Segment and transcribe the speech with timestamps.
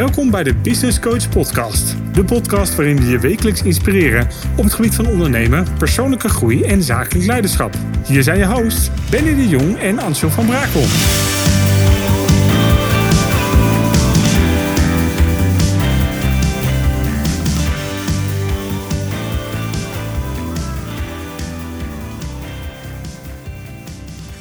[0.00, 1.96] Welkom bij de Business Coach Podcast.
[2.12, 6.82] De podcast waarin we je wekelijks inspireren op het gebied van ondernemen, persoonlijke groei en
[6.82, 7.74] zakelijk leiderschap.
[8.06, 10.82] Hier zijn je hosts Benny de Jong en Ansel van Brakel.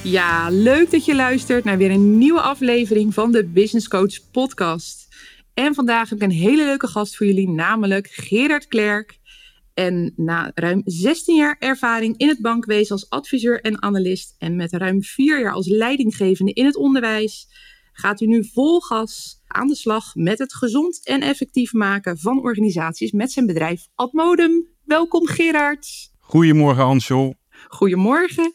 [0.01, 5.08] Ja, leuk dat je luistert naar weer een nieuwe aflevering van de Business Coach Podcast.
[5.59, 9.19] En vandaag heb ik een hele leuke gast voor jullie, namelijk Gerard Klerk.
[9.73, 14.73] En na ruim 16 jaar ervaring in het bankwezen als adviseur en analist en met
[14.73, 17.47] ruim 4 jaar als leidinggevende in het onderwijs,
[17.91, 22.41] gaat u nu vol gas aan de slag met het gezond en effectief maken van
[22.41, 24.67] organisaties met zijn bedrijf Admodem.
[24.86, 26.11] Welkom Gerard.
[26.19, 27.36] Goedemorgen Ansel.
[27.67, 28.53] Goedemorgen.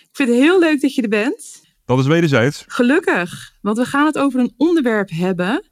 [0.00, 1.62] Ik vind het heel leuk dat je er bent.
[1.84, 2.64] Dat is wederzijds.
[2.66, 5.70] Gelukkig, want we gaan het over een onderwerp hebben.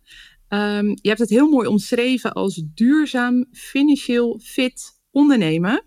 [0.49, 5.85] Ehm, je hebt het heel mooi omschreven als duurzaam, financieel fit ondernemen.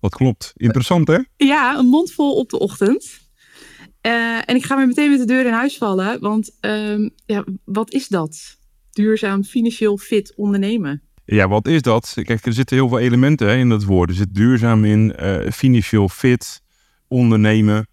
[0.00, 0.52] Dat klopt.
[0.56, 1.18] Interessant hè?
[1.36, 3.20] Ja, een mond vol op de ochtend.
[4.00, 7.44] Eh, en ik ga weer meteen met de deur in huis vallen, want ehm, ja,
[7.64, 8.56] wat is dat?
[8.90, 11.02] Duurzaam, financieel fit ondernemen.
[11.24, 12.12] Ja, wat is dat?
[12.22, 14.08] Kijk, er zitten heel veel elementen hè, in dat woord.
[14.08, 16.62] Er zit duurzaam in, uh, financieel fit,
[17.08, 17.86] ondernemen.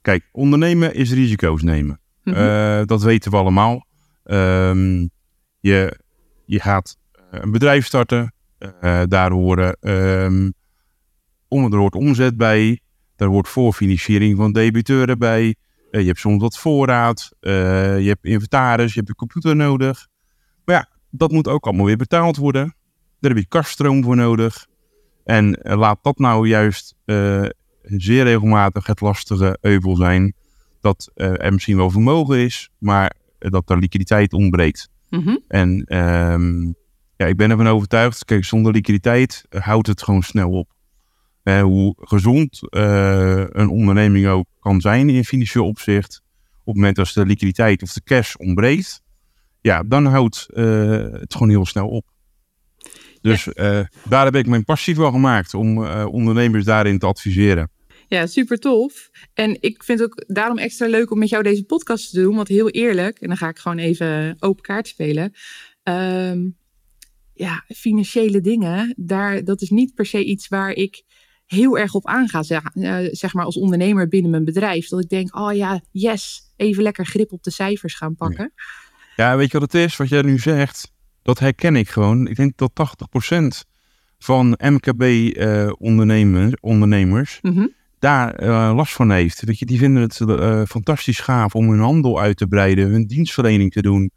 [0.00, 2.00] Kijk, ondernemen is risico's nemen.
[2.24, 2.36] Mhm.
[2.36, 3.86] Eh, dat weten we allemaal.
[4.24, 5.06] Ehm,
[5.62, 5.98] je,
[6.44, 6.96] je gaat
[7.30, 8.34] een bedrijf starten.
[8.58, 10.52] Eh, daar horen um,
[11.48, 12.80] er hoort omzet bij.
[13.16, 15.54] Daar hoort voorfinanciering van debiteuren bij.
[15.90, 17.28] Eh, je hebt soms wat voorraad.
[17.40, 18.92] je hebt inventaris.
[18.92, 20.06] Je hebt een computer nodig.
[20.64, 22.74] Maar ja, dat moet ook allemaal weer betaald worden.
[23.20, 24.66] Daar heb je kaststroom voor nodig.
[25.24, 26.94] En laat dat nou juist
[27.82, 30.34] zeer regelmatig het lastige euvel zijn
[30.80, 34.90] dat er misschien wel vermogen is, maar dat er liquiditeit ontbreekt.
[35.12, 35.36] Mhm.
[35.48, 36.66] En ehm,
[37.16, 40.70] ja, ik ben ervan overtuigd, kijk, zonder liquiditeit uh, houdt het gewoon snel op.
[41.44, 47.10] Uh, hoe gezond een onderneming ook kan zijn in financieel opzicht, op het moment dat
[47.14, 49.02] de liquiditeit of de cash ontbreekt,
[49.60, 52.04] ja, dan houdt het gewoon heel snel op.
[53.20, 53.88] Dus ja.
[54.08, 57.70] daar heb ik mijn passie van gemaakt om ondernemers daarin te adviseren.
[58.12, 59.10] Ja, super tof.
[59.34, 62.36] En ik vind het ook daarom extra leuk om met jou deze podcast te doen.
[62.36, 65.32] Want heel eerlijk, en dan ga ik gewoon even open kaart spelen.
[65.82, 66.56] Um,
[67.34, 71.02] ja, financiële dingen, daar, dat is niet per se iets waar ik
[71.46, 72.42] heel erg op aanga.
[72.42, 74.88] Zeg, uh, zeg maar als ondernemer binnen mijn bedrijf.
[74.88, 78.52] Dat ik denk, oh ja, yes, even lekker grip op de cijfers gaan pakken.
[79.16, 79.96] Ja, weet je wat het is?
[79.96, 82.26] Wat jij nu zegt, dat herken ik gewoon.
[82.26, 83.68] Ik denk dat 80%
[84.18, 89.42] van MKB-ondernemers, ondernemers, mm -hmm daar uh, last van heeft.
[89.44, 93.06] Weet je, die vinden het uh, fantastisch gaaf om hun handel uit te breiden, hun
[93.06, 94.10] dienstverlening te doen,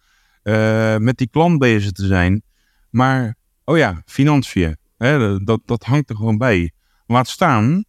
[0.44, 2.42] uh, met die klant bezig te zijn.
[2.90, 3.36] Maar,
[3.66, 6.72] oh ja, financiën, hè, dat, dat hangt er gewoon bij.
[7.08, 7.86] Laat staan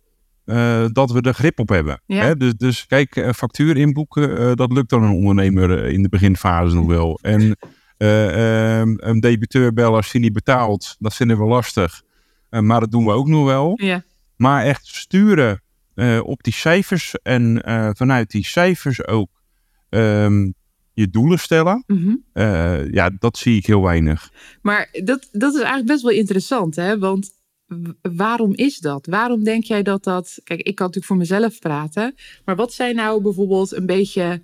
[0.93, 2.03] dat we er grip op hebben.
[2.07, 2.23] Ja.
[2.23, 2.37] Hè?
[2.37, 7.19] Dus, dus kijk, factuur inboeken, dat lukt dan een ondernemer in de beginfase nog wel.
[7.23, 7.57] En
[7.97, 12.03] ehm, een debiteur bellen als hij niet betaalt, dat vinden we lastig.
[12.51, 13.73] maar dat doen we ook nog wel.
[13.83, 14.03] Ja.
[14.37, 15.61] Maar echt sturen
[15.97, 19.31] uh, op die cijfers en uh, vanuit die cijfers ook
[19.89, 20.55] um,
[20.93, 21.84] je doelen stellen.
[21.87, 22.25] Mm -hmm.
[22.34, 24.33] uh, ja, dat zie ik heel weinig.
[24.62, 26.99] Maar dat, dat is eigenlijk best wel interessant, hè?
[26.99, 27.31] Want
[28.03, 29.07] waarom is dat?
[29.07, 30.41] Waarom denk jij dat dat...
[30.45, 32.15] Kijk, ik kan natuurlijk voor mezelf praten.
[32.45, 34.43] Maar wat zijn nou bijvoorbeeld een beetje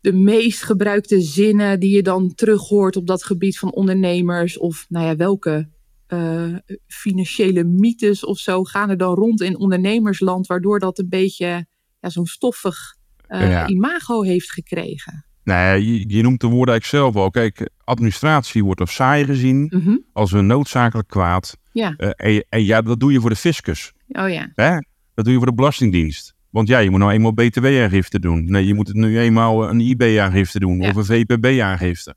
[0.00, 4.58] de meest gebruikte zinnen die je dan terug hoort op dat gebied van ondernemers?
[4.58, 5.68] Of nou ja, welke
[6.14, 11.66] uh, financiële mythes of zo gaan er dan rond in ondernemersland, waardoor dat een beetje
[12.00, 12.96] ja, zo'n stoffig
[13.28, 13.66] uh, ja.
[13.66, 15.24] imago heeft gekregen.
[15.44, 17.30] Nou ja, je, je, noemt de woorden eigenlijk zelf al.
[17.30, 20.04] Kijk, administratie wordt als saai gezien, mm -hmm.
[20.12, 21.56] als een noodzakelijk kwaad.
[21.72, 21.94] Ja.
[21.98, 23.92] Uh, en, en, ja, dat doe je voor de fiscus.
[24.08, 24.50] Oh ja.
[24.54, 24.70] Hè?
[25.14, 26.34] Dat doe je voor de Belastingdienst.
[26.50, 28.44] Want ja, je moet nou eenmaal BTW-aangifte doen.
[28.44, 30.88] Nee, je moet het nu eenmaal een IB-aangifte doen ja.
[30.88, 32.14] of een VPB-aangifte.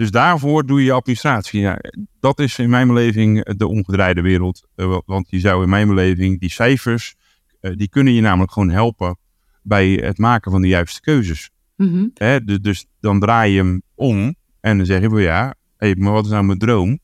[0.00, 1.60] Dus daarvoor doe je administratie.
[1.60, 1.78] Ja,
[2.20, 4.68] dat is in mijn beleving de omgedraaide wereld.
[4.76, 7.14] Uh, want je zou in mijn beleving die cijfers,
[7.60, 9.18] uh, die kunnen je namelijk gewoon helpen
[9.62, 11.50] bij het maken van de juiste keuzes.
[11.76, 12.10] Mm -hmm.
[12.14, 15.94] Hè, dus, dus, dan draai je hem om en dan zeg je wel ja, hey,
[15.94, 16.98] maar wat is nou mijn droom?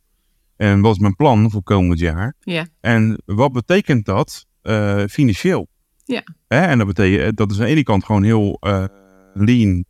[0.56, 2.34] En wat is mijn plan voor komend jaar?
[2.40, 2.66] Ja.
[2.81, 5.69] En wat betekent dat uh, financieel?
[6.04, 6.22] Ja.
[6.48, 8.58] En dat betekent, dat is aan de ene kant gewoon heel
[9.34, 9.84] lean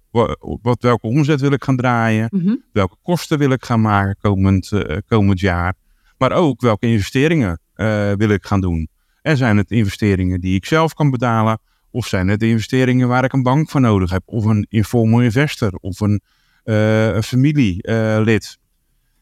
[0.63, 2.29] wat, welke omzet wil ik gaan draaien?
[2.31, 2.63] Mm -hmm.
[2.73, 5.75] Welke kosten wil ik gaan maken komend, uh, komend jaar?
[6.19, 8.89] Maar ook welke investeringen uh, wil ik gaan doen?
[9.23, 11.59] En zijn het investeringen die ik zelf kan betalen?
[11.91, 14.23] Of zijn het investeringen waar ik een bank voor nodig heb?
[14.25, 15.71] Of een informal investor?
[15.81, 16.21] Of een,
[16.65, 18.59] eh, een familielid.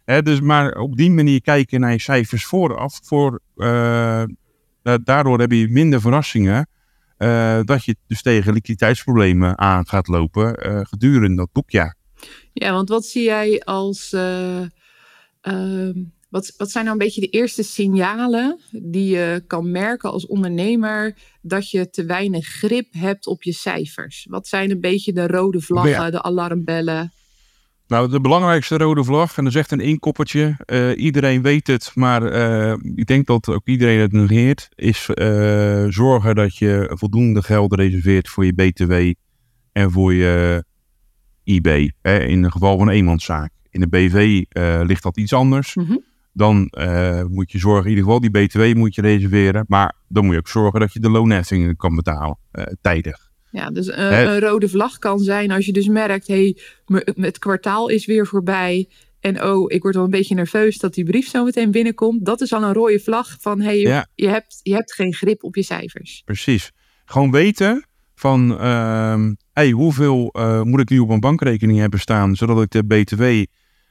[0.04, 3.00] Dus maar op die manier kijken naar je cijfers vooraf.
[3.02, 4.24] Voor, eh,
[4.82, 6.68] da- daardoor heb je minder verrassingen.
[7.24, 11.96] Eh, dat je dus tegen liquiditeitsproblemen aan gaat lopen eh, gedurende dat boekjaar.
[12.52, 14.12] Ja, want wat zie jij als.
[14.12, 14.60] eh,
[15.40, 15.92] ehm,
[16.30, 21.16] wat, wat zijn nou een beetje de eerste signalen die je kan merken als ondernemer
[21.42, 24.26] dat je te weinig grip hebt op je cijfers?
[24.30, 26.10] Wat zijn een beetje de rode vlaggen, Ja.
[26.10, 27.12] de alarmbellen?
[27.94, 30.56] Nou, de belangrijkste rode vlag, en dat is echt een inkoppertje.
[30.64, 34.68] eh, iedereen weet het, maar eh, ik denk dat ook iedereen het negeert.
[34.74, 38.92] Is eh, zorgen dat je voldoende geld reserveert voor je BTW
[39.72, 40.64] en voor je
[41.44, 41.90] IB.
[42.02, 43.50] Hè, in het geval van een eenmanszaak.
[43.70, 44.44] In de BV
[44.86, 45.74] ligt dat iets anders.
[45.74, 45.96] Mhm.
[46.32, 46.70] Dan
[47.28, 49.64] moet je zorgen, in ieder geval die BTW moet je reserveren.
[49.68, 52.38] Maar dan moet je ook zorgen dat je de loonheffingen kan betalen,
[52.80, 53.32] tijdig.
[53.54, 54.24] Ja, dus eh, Hè?
[54.34, 56.54] een rode vlag kan zijn als je dus merkt, hé,
[56.84, 58.88] hey, het kwartaal is weer voorbij.
[59.20, 62.24] En oh, ik word wel een beetje nerveus dat die brief zo meteen binnenkomt.
[62.24, 64.06] Dat is al een rode vlag van, hé, hey, Ja.
[64.14, 66.22] je, hebt, je hebt geen grip op je cijfers.
[66.24, 66.72] Precies.
[67.04, 72.36] Gewoon weten van, ehm hey, hoeveel eh, moet ik nu op mijn bankrekening hebben staan,
[72.36, 73.22] zodat ik de BTW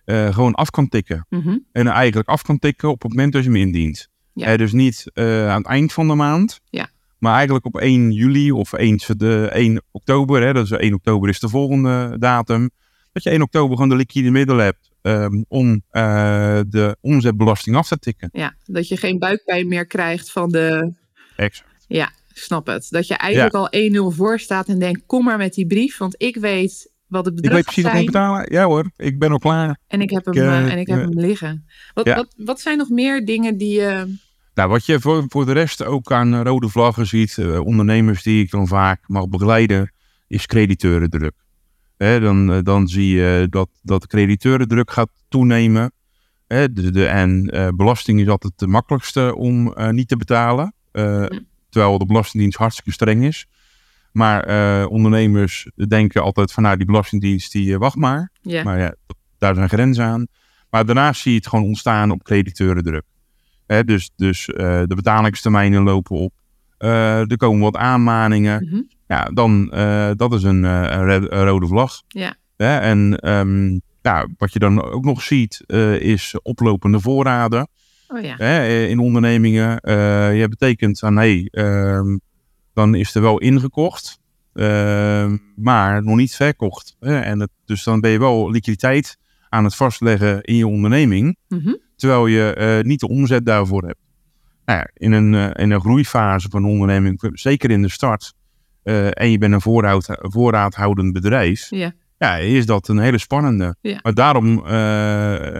[0.05, 1.25] eh, gewoon af kan tikken.
[1.29, 1.57] Mhm.
[1.71, 4.07] En eigenlijk af kan tikken op het moment dat je hem indient.
[4.33, 4.45] Ja.
[4.47, 6.89] Eh, dus niet eh, aan het eind van de maand, Ja.
[7.23, 10.41] Maar eigenlijk op 1 juli of 1, de 1 oktober.
[10.41, 12.69] Hè, is 1 oktober is de volgende datum.
[13.11, 17.87] Dat je 1 oktober gewoon de liquide middelen hebt ehm, om eh, de omzetbelasting af
[17.87, 18.29] te tikken.
[18.31, 20.93] Ja, dat je geen buikpijn meer krijgt van de...
[21.35, 21.85] Exact.
[21.87, 22.87] Ja, ik snap het.
[22.89, 23.69] Dat je eigenlijk al
[24.11, 25.97] 1-0 voor staat en denkt, kom maar met die brief.
[25.97, 28.45] Want ik weet wat het Ik bedrag weet precies wat ik betalen.
[28.51, 29.77] Ja hoor, ik ben al klaar.
[29.87, 31.65] En ik heb hem, Ik, eh, eh, en ik heb hem liggen.
[31.93, 32.15] Wat, ja.
[32.15, 34.15] wat, wat zijn nog meer dingen die je...
[34.53, 38.43] Nou, wat je voor, voor de rest ook aan rode vlaggen ziet, eh, ondernemers die
[38.43, 39.93] ik dan vaak mag begeleiden,
[40.27, 41.33] is crediteurendruk.
[41.97, 45.91] Hè, dan, eh, dan zie je dat, dat crediteurendruk gaat toenemen.
[46.47, 50.73] Hè, de, de, en eh, belasting is altijd de makkelijkste om niet te betalen.
[51.69, 53.47] Terwijl de Belastingdienst hartstikke streng is.
[54.11, 58.31] Maar ondernemers denken altijd van nou, die Belastingdienst, die wacht maar.
[58.41, 58.95] Maar ja,
[59.37, 60.27] daar zijn grenzen aan.
[60.69, 63.03] Maar daarnaast zie je het gewoon ontstaan op crediteurendruk.
[63.67, 66.33] Hè, dus dus eh, de betalingstermijnen lopen op.
[66.77, 68.65] Eh, er komen wat aanmaningen.
[68.65, 68.81] Mhm.
[69.07, 70.65] Ja, dan uh, dat is een,
[71.29, 72.01] rode vlag.
[72.07, 72.35] Ja.
[72.57, 75.63] Hè, en um, ja, wat je dan ook nog ziet,
[75.99, 77.67] is oplopende voorraden.
[78.07, 78.35] Oh ja.
[78.37, 79.79] Hè, in ondernemingen.
[80.37, 82.21] Je betekent aan hey, um,
[82.73, 84.19] dan is er wel ingekocht,
[84.53, 86.95] uh, maar nog niet verkocht.
[86.99, 87.19] Hè?
[87.19, 89.17] En het, dus dan ben je wel liquiditeit
[89.49, 91.73] aan het vastleggen in je onderneming, Mhm.
[92.03, 93.99] Terwijl je uh, niet de omzet daarvoor hebt.
[94.65, 98.33] Nou ja, in, een, uh, in een groeifase van een onderneming, zeker in de start,
[98.83, 101.91] uh, en je bent een voorraad, voorraadhoudend bedrijf, Ja.
[102.17, 103.75] ja, is dat een hele spannende.
[103.81, 103.99] Ja.
[104.01, 104.63] Maar daarom uh,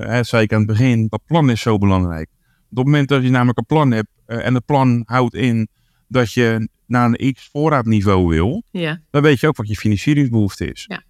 [0.07, 2.30] hè, zei ik aan het begin, dat plan is zo belangrijk.
[2.69, 5.68] Op het moment dat je namelijk een plan hebt uh, en het plan houdt in
[6.07, 9.00] dat je naar een x voorraadniveau wil, Ja.
[9.10, 10.86] dan weet je ook wat je financieringsbehoefte is.
[10.88, 11.04] Ja.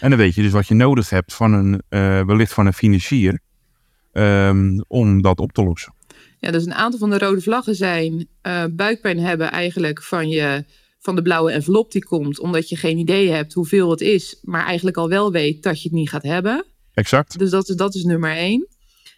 [0.00, 1.78] En dan weet je dus wat je nodig hebt van een, uh,
[2.24, 3.40] wellicht van een financier
[4.14, 5.94] um, om dat op te lossen.
[6.40, 10.64] Ja, dus een aantal van de rode vlaggen zijn uh, buikpijn hebben eigenlijk van, je,
[10.98, 14.64] van de blauwe envelop die komt, omdat je geen idee hebt hoeveel het is, maar
[14.64, 16.64] eigenlijk al wel weet dat je het niet gaat hebben.
[16.94, 17.38] Exact.
[17.38, 18.68] Dus dat is, dat is nummer één.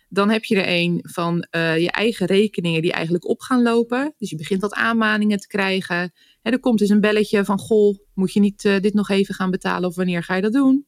[0.09, 4.15] Dan heb je er een van uh, je eigen rekeningen die eigenlijk op gaan lopen.
[4.19, 6.13] Dus je begint wat aanmaningen te krijgen.
[6.43, 9.35] Hè, er komt dus een belletje van, goh, moet je niet uh, dit nog even
[9.35, 10.87] gaan betalen of wanneer ga je dat doen?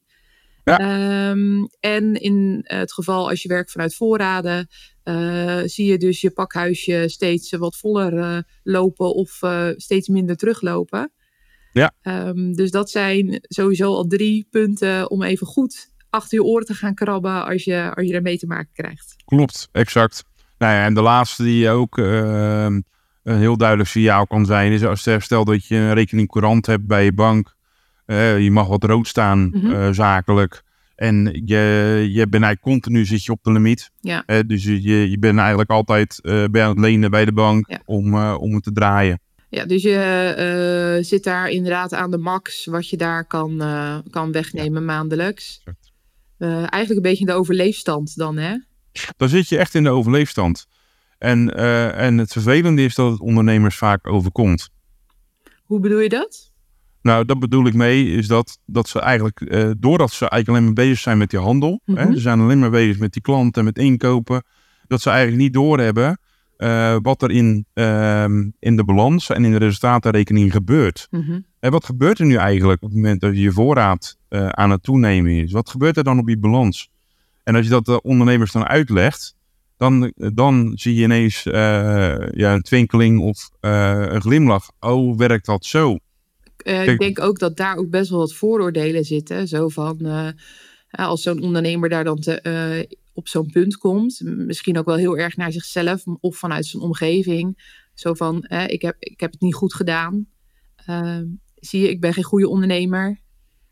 [0.77, 1.29] Ja.
[1.29, 4.67] Um, en in het geval als je werkt vanuit voorraden,
[5.03, 9.39] uh, zie je dus je pakhuisje steeds wat voller uh, lopen of
[9.75, 11.11] steeds minder teruglopen.
[11.71, 11.91] Ja.
[12.03, 16.73] Um, dus dat zijn sowieso al drie punten om even goed achter je oren te
[16.73, 19.15] gaan krabben als je, als je ermee te maken krijgt.
[19.25, 20.23] Klopt, exact.
[20.57, 22.63] Nou ja, en de laatste die ook uh,
[23.23, 26.87] een heel duidelijk signaal kan zijn, is als stel dat je een rekening courant hebt
[26.87, 27.57] bij je bank.
[28.09, 29.71] Uh, je mag wat rood staan, mm -hmm.
[29.71, 30.63] uh, zakelijk.
[30.95, 31.57] En je,
[32.11, 33.91] je bent eigenlijk continu zit je op de limiet.
[33.99, 34.23] Ja.
[34.27, 36.19] Uh, dus je, je bent eigenlijk altijd
[36.51, 37.81] bij aan het lenen bij de bank ja.
[37.85, 39.19] om, om het te draaien.
[39.49, 43.63] Ja, dus je zit daar inderdaad aan de max wat je daar kan,
[44.09, 44.87] kan wegnemen ja.
[44.87, 45.63] maandelijks.
[46.39, 48.55] Eigenlijk een beetje in de overleefstand dan, hè?
[49.17, 50.65] Dan zit je echt in de overleefstand.
[51.17, 51.55] En,
[51.95, 54.69] en het vervelende is dat het ondernemers vaak overkomt.
[55.63, 56.48] Hoe bedoel je dat?
[57.01, 60.63] Nou, dat bedoel ik mee, is dat, dat ze eigenlijk, uh, doordat ze eigenlijk alleen
[60.63, 61.91] maar bezig zijn met die handel, Mhm.
[61.91, 62.07] mm -hmm.
[62.07, 64.43] hè, ze zijn alleen maar bezig met die klanten en met inkopen,
[64.87, 66.19] dat ze eigenlijk niet doorhebben
[66.57, 71.07] eh, wat er in, ehm, in de balans en in de resultatenrekening gebeurt.
[71.11, 71.39] Mhm.
[71.59, 74.83] En wat gebeurt er nu eigenlijk op het moment dat je voorraad eh, aan het
[74.83, 75.51] toenemen is?
[75.51, 76.89] Wat gebeurt er dan op die balans?
[77.43, 79.35] En als je dat de ondernemers dan uitlegt,
[79.77, 84.71] dan, dan zie je ineens eh, ja, een twinkeling of eh, een glimlach.
[84.79, 85.97] Oh, werkt dat zo?
[86.61, 89.47] Eh, ik denk ook dat daar ook best wel wat vooroordelen zitten.
[89.47, 94.77] Zo van, eh, eh, als zo'n ondernemer daar dan te, op zo'n punt komt, misschien
[94.77, 97.77] ook wel heel erg naar zichzelf of vanuit zijn omgeving.
[97.93, 100.27] Zo van, ik, heb, ik heb het niet goed gedaan.
[100.75, 101.25] Ehm,
[101.55, 103.19] zie je, ik ben geen goede ondernemer.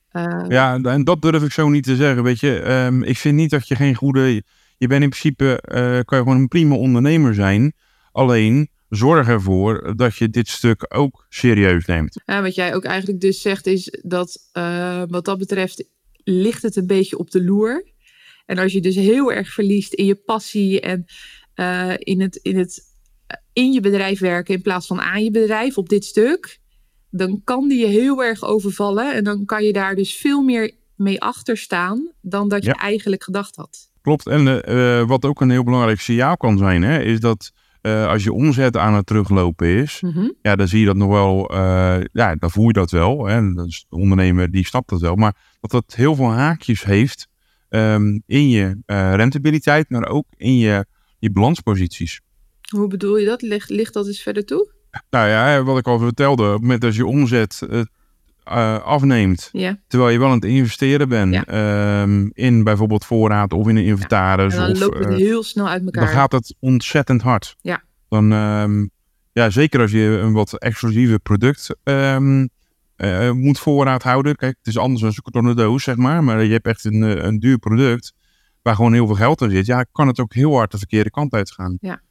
[0.10, 2.24] Eh, Ja, en dat durf ik zo niet te zeggen.
[2.24, 4.44] Weet je, Ehm, ik vind niet dat je geen goede.
[4.78, 5.60] Je bent in principe,
[6.06, 7.74] kan je gewoon een prima ondernemer zijn.
[8.12, 12.22] Alleen zorg ervoor dat je dit stuk ook serieus neemt.
[12.26, 15.86] Ja, wat jij ook eigenlijk dus zegt is dat eh, wat dat betreft
[16.24, 17.86] ligt het een beetje op de loer.
[18.46, 21.06] En als je dus heel erg verliest in je passie en
[21.54, 22.82] eh, in, het, in, het,
[23.54, 26.60] in je bedrijf werken in plaats van aan je bedrijf op dit stuk,
[27.10, 29.14] dan kan die je heel erg overvallen.
[29.14, 32.76] En dan kan je daar dus veel meer mee achter staan dan dat je Ja.
[32.76, 33.90] eigenlijk gedacht had.
[34.02, 34.28] Klopt.
[34.28, 37.52] En eh, eh, wat ook een heel belangrijk signaal kan zijn, hè, is dat
[37.88, 40.30] eh, als je omzet aan het teruglopen is, Mhm.
[40.42, 43.26] ja, dan zie je dat nog wel, eh, ja, dan voel je dat wel.
[43.26, 43.54] Hè.
[43.54, 45.16] De ondernemer die snapt dat wel.
[45.16, 47.28] Maar dat dat heel veel haakjes heeft
[47.70, 50.86] ehm, in je eh, rentabiliteit, maar ook in je,
[51.20, 52.22] je balansposities.
[52.76, 53.42] Hoe bedoel je dat?
[53.42, 54.72] Ligt, ligt dat eens verder toe?
[55.10, 57.68] Nou ja, wat ik al vertelde, op het moment dat je omzet
[58.48, 59.78] eh, afneemt, Ja.
[59.88, 61.46] terwijl je wel aan het investeren bent Ja.
[61.46, 65.44] ehm, in bijvoorbeeld voorraad of in een inventaris, En dan of, loopt het eh, heel
[65.44, 66.04] snel uit elkaar.
[66.06, 67.56] dan gaat het ontzettend hard.
[67.62, 67.84] Ja.
[68.10, 68.86] Dan, ehm,
[69.34, 72.48] ja, zeker als je een wat exclusieve product ehm,
[72.96, 74.36] eh, moet voorraad houden.
[74.36, 76.24] Kijk, het is anders dan een kartonnen doos, zeg maar.
[76.24, 78.14] Maar je hebt echt een, een duur product
[78.62, 79.66] waar gewoon heel veel geld in zit.
[79.66, 81.78] Ja, kan het ook heel hard de verkeerde kant uitgaan.
[81.82, 82.02] Ja.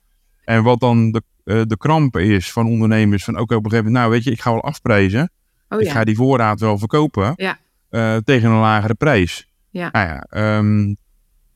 [0.45, 1.23] En wat dan de,
[1.67, 4.41] de kramp is van ondernemers, van ook op een gegeven moment, nou weet je, ik
[4.41, 5.31] ga wel afprijzen.
[5.69, 5.93] Oh ik ja.
[5.93, 7.59] ga die voorraad wel verkopen Ja.
[7.89, 9.49] eh, tegen een lagere prijs.
[9.71, 9.89] Ja.
[9.93, 10.87] Nou ja, ehm,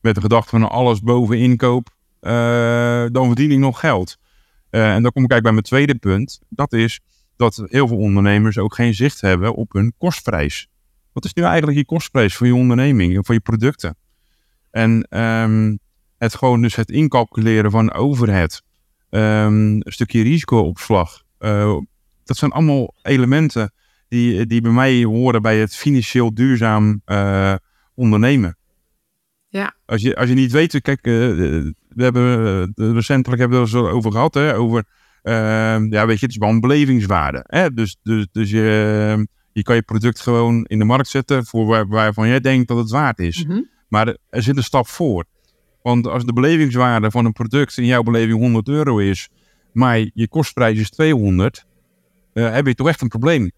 [0.01, 1.89] met de gedachte van alles boven inkoop,
[2.19, 4.17] eh, dan verdien ik nog geld.
[4.69, 6.41] Eh, en dan kom ik eigenlijk bij mijn tweede punt.
[6.49, 6.99] Dat is
[7.35, 10.67] dat heel veel ondernemers ook geen zicht hebben op hun kostprijs.
[11.13, 13.95] Wat is nu eigenlijk je kostprijs voor je onderneming en voor je producten?
[14.71, 15.75] En ehm,
[16.17, 18.63] het gewoon dus het incalculeren van overhead,
[19.09, 21.23] ehm, een stukje risicoopslag.
[21.37, 21.77] eh,
[22.23, 23.73] dat zijn allemaal elementen
[24.11, 27.55] die, die bij mij horen bij het financieel duurzaam eh,
[27.95, 28.57] ondernemen.
[29.47, 29.75] Ja.
[29.85, 33.73] Als je, als je niet weet, kijk, eh, we hebben eh, recentelijk hebben we het
[33.73, 34.83] er over gehad, hè, over,
[35.23, 37.43] ja, weet je, het is wel een belevingswaarde.
[37.47, 37.73] Hè?
[37.73, 41.87] Dus, dus, dus je, je kan je product gewoon in de markt zetten voor waar,
[41.87, 43.45] waarvan jij denkt dat het waard is.
[43.45, 43.61] Mhm.
[43.87, 45.25] Maar er- zit een stap voor.
[45.81, 49.29] Want als de belevingswaarde van een product in jouw beleving 100 euro is,
[49.73, 51.65] maar je kostprijs is 200,
[52.33, 53.51] eh, heb je toch echt een probleem.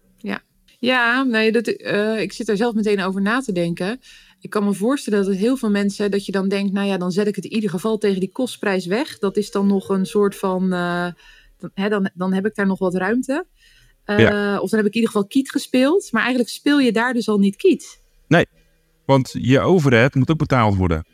[0.84, 4.00] Ja, nee, dat, eh, ik zit daar zelf meteen over na te denken.
[4.40, 7.10] Ik kan me voorstellen dat heel veel mensen, dat je dan denkt, nou ja, dan
[7.10, 9.18] zet ik het in ieder geval tegen die kostprijs weg.
[9.18, 11.06] Dat is dan nog een soort van, eh,
[11.58, 13.46] dan, hè, dan, dan heb ik daar nog wat ruimte.
[14.04, 16.08] Eh, Of dan heb ik in ieder geval kiet gespeeld.
[16.12, 18.02] Maar eigenlijk speel je daar dus al niet kiet.
[19.06, 21.04] Want je overhead moet ook betaald worden.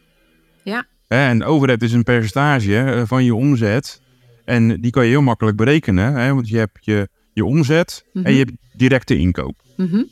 [0.65, 0.87] Ja.
[1.09, 4.01] En overhead is een percentage van je omzet.
[4.45, 6.15] En die kan je heel makkelijk berekenen.
[6.15, 6.35] Hè?
[6.35, 8.27] Want je hebt je, je omzet Mhm.
[8.27, 9.63] en je hebt directe inkoop.
[9.77, 10.03] Mhm.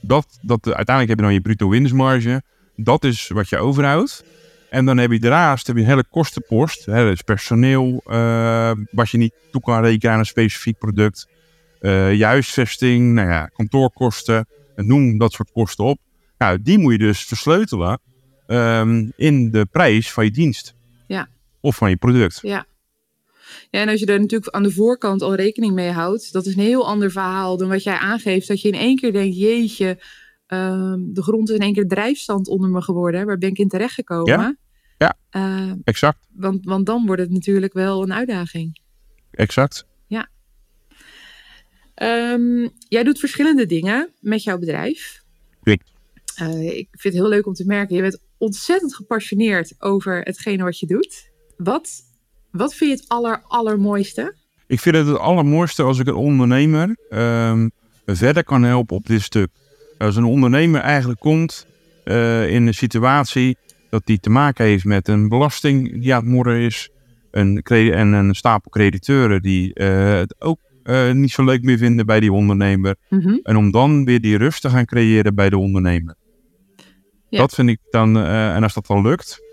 [0.00, 2.42] Dat, dat, uiteindelijk heb je dan je bruto winstmarge.
[2.76, 4.24] Dat is wat je overhoudt.
[4.70, 6.84] En dan heb je daarnaast heb je een hele kostenpost.
[6.84, 11.28] Hè, dus personeel, eh, wat je niet toe kan rekenen aan een specifiek product.
[11.80, 14.46] Eh, je huisvesting, nou ja, kantoorkosten.
[14.76, 15.98] Noem dat soort kosten op.
[16.38, 18.00] Nou, die moet je dus versleutelen
[18.46, 20.74] ehm, in de prijs van je dienst.
[21.06, 21.28] Ja.
[21.60, 22.38] Of van je product.
[22.42, 22.66] Ja.
[23.70, 26.56] Ja, en als je er natuurlijk aan de voorkant al rekening mee houdt, dat is
[26.56, 28.48] een heel ander verhaal dan wat jij aangeeft.
[28.48, 30.02] Dat je in één keer denkt, jeetje,
[30.46, 33.26] ehm, de grond is in één keer drijfstand onder me geworden.
[33.26, 34.26] Waar ben ik in terechtgekomen?
[34.28, 34.56] Ja.
[34.98, 35.16] Ja.
[35.30, 38.80] Eh, Exact, want, want dan wordt het natuurlijk wel een uitdaging.
[39.30, 39.86] exact.
[41.94, 45.22] Ehm, jij doet verschillende dingen met jouw bedrijf.
[45.62, 45.92] Klopt.
[46.34, 47.96] Eh, ik vind het heel leuk om te merken.
[47.96, 51.30] Je bent ontzettend gepassioneerd over hetgene wat je doet.
[51.56, 52.00] Wat,
[52.54, 54.34] wat vind je het aller, allermooiste?
[54.66, 57.68] Ik vind het het allermooiste als ik een ondernemer ehm,
[58.06, 59.48] verder kan helpen op dit stuk.
[59.98, 61.66] Als een ondernemer eigenlijk komt
[62.04, 63.56] eh, in een situatie
[63.90, 66.88] dat hij te maken heeft met een belasting die aan het morren is.
[67.30, 72.06] Een en een stapel crediteuren die eh, het ook eh, niet zo leuk meer vinden
[72.06, 72.96] bij die ondernemer.
[73.08, 73.38] Mhm.
[73.42, 76.14] En om dan weer die rust te gaan creëren bij de ondernemer.
[77.28, 77.38] Ja.
[77.38, 79.43] Dat vind ik dan, en als dat dan lukt,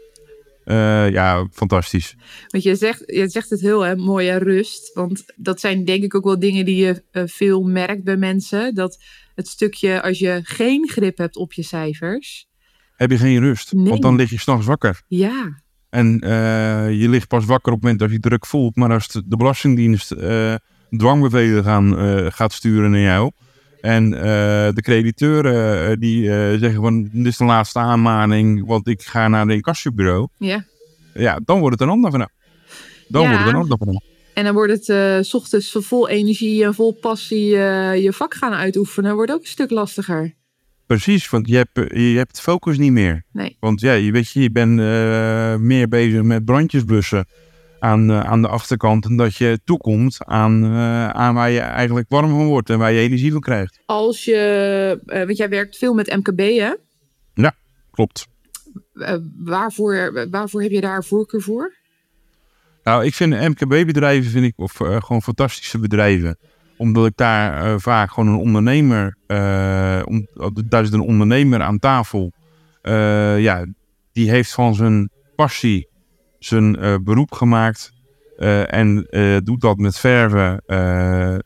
[0.63, 2.15] Eh, ja, fantastisch.
[2.47, 4.93] Want je zegt, je zegt het heel hè, mooi, hè, rust.
[4.93, 8.75] Want dat zijn denk ik ook wel dingen die je eh, veel merkt bij mensen.
[8.75, 8.97] Dat
[9.35, 12.47] het stukje, als je geen grip hebt op je cijfers.
[12.95, 13.89] Heb je geen rust, Nee.
[13.89, 15.01] want dan lig je s'nachts wakker.
[15.07, 18.75] Ja, En eh, je ligt pas wakker op het moment dat je druk voelt.
[18.75, 20.15] Maar als de, de Belastingdienst
[20.89, 21.95] dwangbevelen gaan,
[22.31, 23.31] gaat sturen naar jou.
[23.81, 24.21] En eh,
[24.73, 29.27] de crediteuren eh, die eh, zeggen van dit is de laatste aanmaning, want ik ga
[29.27, 30.27] naar de incassobureau.
[30.37, 30.69] ja.
[31.13, 32.29] Ja, dan wordt het een ander verhaal.
[33.07, 33.27] Dan Ja.
[33.27, 34.01] wordt het een ander verhaal.
[34.33, 39.15] En dan wordt het s ochtends vol energie en vol passie je vak gaan uitoefenen.
[39.15, 40.33] Wordt ook een stuk lastiger.
[40.85, 43.23] Precies, want je hebt, je hebt focus niet meer.
[43.31, 43.57] Nee.
[43.59, 44.75] Want ja, je weet je, je bent
[45.61, 47.25] meer bezig met brandjes blussen
[47.81, 49.05] aan, aan de achterkant.
[49.05, 52.91] En dat je toekomt aan, eh, aan waar je eigenlijk warm van wordt en waar
[52.91, 53.79] je energie van krijgt.
[53.85, 56.73] Als je, eh, want jij werkt veel met MKB hè?
[57.91, 58.27] Klopt.
[58.93, 61.73] Eh, waarvoor, waarvoor heb je daar voorkeur voor?
[62.83, 66.37] Nou, ik vind MKB-bedrijven vind ik of, gewoon fantastische bedrijven.
[66.77, 69.17] Omdat ik daar vaak gewoon een ondernemer,
[70.05, 70.27] om,
[70.65, 72.31] daar zit een ondernemer aan tafel.
[73.37, 73.65] Ja,
[74.11, 75.90] die heeft van zijn passie
[76.45, 77.91] zijn eh, beroep gemaakt.
[78.37, 80.63] eh, en eh, doet dat met verven,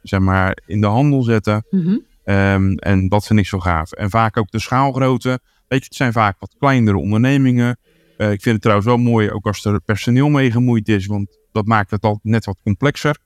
[0.01, 1.65] zeg maar, in de handel zetten.
[1.69, 1.97] Mhm.
[2.23, 3.91] Ehm, en dat vind ik zo gaaf.
[3.91, 5.39] En vaak ook de schaalgrootte.
[5.67, 7.77] Weet je, het zijn vaak wat kleinere ondernemingen.
[8.17, 11.65] Ik vind het trouwens wel mooi, ook als er personeel mee gemoeid is, want dat
[11.65, 13.17] maakt het altijd net wat complexer.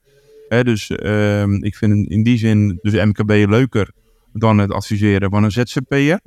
[0.48, 3.90] Hè, dus ehm, ik vind in- die zin dus MKB leuker
[4.32, 6.20] dan het adviseren van een ZZP'er.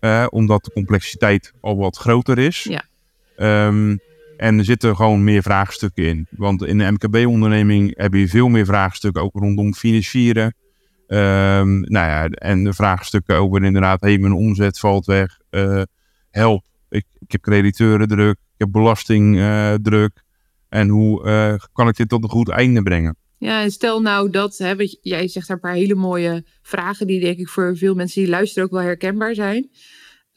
[0.00, 2.62] Eh, omdat de complexiteit al wat groter is.
[2.62, 2.84] Ja.
[3.36, 3.96] Ehm,
[4.40, 6.26] en er zitten gewoon meer vraagstukken in.
[6.30, 10.54] Want in een MKB-onderneming heb je veel meer vraagstukken, ook rondom financieren.
[11.06, 15.38] Ehm, nou ja, en de vraagstukken over inderdaad, hey, mijn omzet valt weg.
[15.50, 15.82] eh,
[16.30, 20.22] help, ik, ik heb crediteuren druk, ik heb belasting eh, druk.
[20.68, 23.16] En hoe eh, kan ik dit tot een goed einde brengen?
[23.38, 27.20] Ja, en stel nou dat, hè, jij zegt daar een paar hele mooie vragen die
[27.20, 29.70] denk ik voor veel mensen die luisteren ook wel herkenbaar zijn.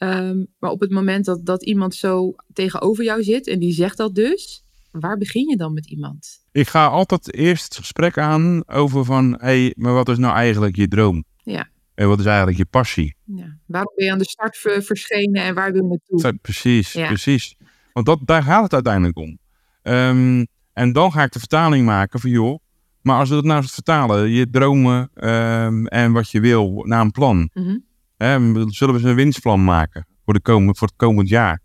[0.03, 3.97] Ehm, maar op het moment dat, dat iemand zo tegenover jou zit en die zegt
[3.97, 6.45] dat dus, waar begin je dan met iemand?
[6.51, 10.75] Ik ga altijd eerst het gesprek aan over van, hey, maar wat is nou eigenlijk
[10.75, 11.23] je droom?
[11.43, 11.69] Ja.
[11.95, 13.15] En wat is eigenlijk je passie?
[13.25, 13.57] Ja.
[13.65, 16.39] Waarom ben je aan de start ver- verschenen en waar wil je naartoe?
[16.41, 17.07] Precies, Ja.
[17.07, 17.55] precies.
[17.93, 19.37] Want dat, daar gaat het uiteindelijk om.
[19.81, 22.59] Ehm, en dan ga ik de vertaling maken van, joh,
[23.01, 27.01] maar als we dat nou eens vertalen, je dromen ehm, en wat je wil naar
[27.01, 27.49] een plan.
[27.53, 27.77] Mhm.
[28.23, 30.39] Hè, zullen we een winstplan maken voor, de
[30.73, 31.61] voor het komend jaar?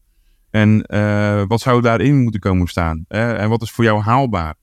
[0.51, 3.05] En eh, wat zou daarin moeten komen staan?
[3.09, 3.35] Hè?
[3.35, 4.55] En wat is voor jou haalbaar?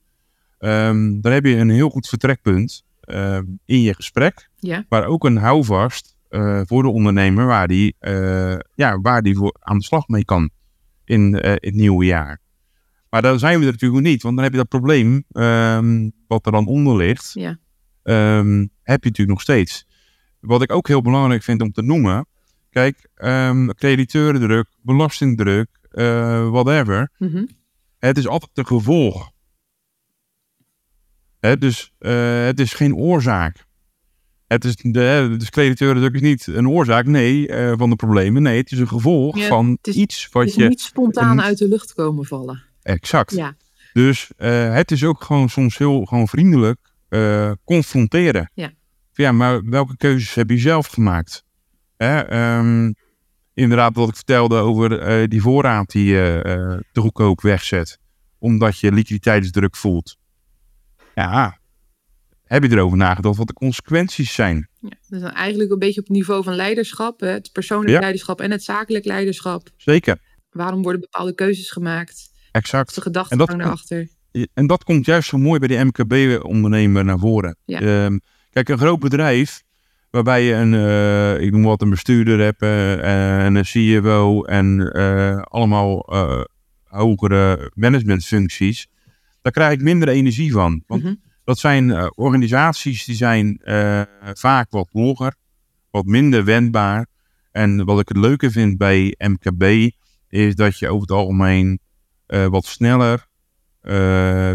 [0.58, 4.86] Ehm, dan heb je een heel goed vertrekpunt ehm, in je gesprek, Ja.
[4.90, 9.56] maar ook een houvast eh, voor de ondernemer waar die, eh, ja, waar die voor
[9.60, 10.50] aan de slag mee kan
[11.04, 12.40] in het nieuwe jaar.
[13.10, 16.46] Maar dan zijn we er natuurlijk niet, want dan heb je dat probleem ehm, wat
[16.46, 17.58] er dan onder ligt Ja.
[18.84, 19.86] heb je natuurlijk nog steeds.
[20.46, 22.28] Wat ik ook heel belangrijk vind om te noemen.
[22.70, 27.12] Kijk, ehm crediteurendruk, belastingdruk, eh, whatever.
[27.18, 27.46] Mhm.
[28.00, 29.32] Het is altijd een gevolg.
[31.40, 33.66] Hè, dus eh, het is geen oorzaak.
[34.48, 38.42] Het is de, dus crediteurendruk is niet een oorzaak nee, eh, van de problemen.
[38.42, 40.68] Nee, het is een gevolg Ja, van is- iets Het wat is je...
[40.68, 42.64] niet spontaan een- uit de lucht komen vallen.
[42.82, 43.32] Exact.
[43.32, 43.56] Ja.
[43.94, 46.80] Dus het is ook gewoon soms heel gewoon vriendelijk
[47.64, 48.52] confronteren.
[48.54, 48.72] Ja.
[49.18, 51.44] Ja, maar welke keuzes heb je zelf gemaakt?
[51.98, 52.92] Hè, ehm,
[53.54, 58.00] inderdaad, wat ik vertelde over eh, die voorraad die je eh, te goedkoop wegzet.
[58.38, 60.18] Omdat je liquiditeitsdruk voelt.
[61.16, 61.58] Ja,
[62.44, 64.70] heb je erover nagedacht wat de consequenties zijn?
[64.80, 64.90] Ja.
[65.10, 68.00] Dus dan eigenlijk een beetje op het niveau van leiderschap, hè, het persoonlijk Ja.
[68.00, 69.70] leiderschap en het zakelijk leiderschap.
[69.78, 70.18] Zeker,
[70.50, 72.32] Waarom worden bepaalde keuzes gemaakt?
[72.52, 72.96] exact.
[72.96, 74.08] De gedachtegang daarachter.
[74.54, 77.58] En dat komt juist zo mooi bij die MKB-ondernemer naar voren.
[77.66, 77.80] Ja.
[77.80, 78.18] Ehm,
[78.56, 79.64] kijk, een groot bedrijf
[80.10, 84.92] waarbij je een, eh, ik noem wat, een bestuurder hebt eh, en een CEO en
[84.92, 86.06] eh, allemaal
[86.84, 88.88] hogere managementfuncties,
[89.42, 90.84] daar krijg ik minder energie van.
[90.88, 91.14] Want Mhm.
[91.44, 93.62] dat zijn organisaties die zijn
[94.34, 95.36] vaak wat logger,
[95.92, 97.08] wat minder wendbaar.
[97.52, 99.90] En wat ik het leuke vind bij MKB
[100.30, 101.80] is dat je over het algemeen
[102.28, 103.28] wat sneller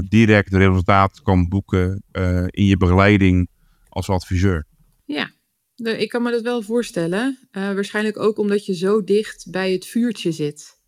[0.09, 2.03] direct resultaat kan boeken
[2.47, 3.49] in je begeleiding
[3.91, 4.67] als adviseur.
[5.05, 5.31] Ja,
[5.75, 7.39] ik kan me dat wel voorstellen.
[7.51, 10.79] Eh, waarschijnlijk ook omdat je zo dicht bij het vuurtje zit.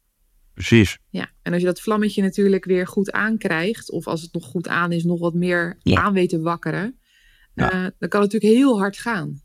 [0.55, 0.99] Precies.
[1.11, 4.69] Ja, en als je dat vlammetje natuurlijk weer goed aankrijgt, of als het nog goed
[4.69, 6.03] aan is, nog wat meer Ja.
[6.03, 6.99] aan weet te wakkeren,
[7.55, 7.71] Ja.
[7.73, 9.41] eh, dan kan het natuurlijk heel hard gaan.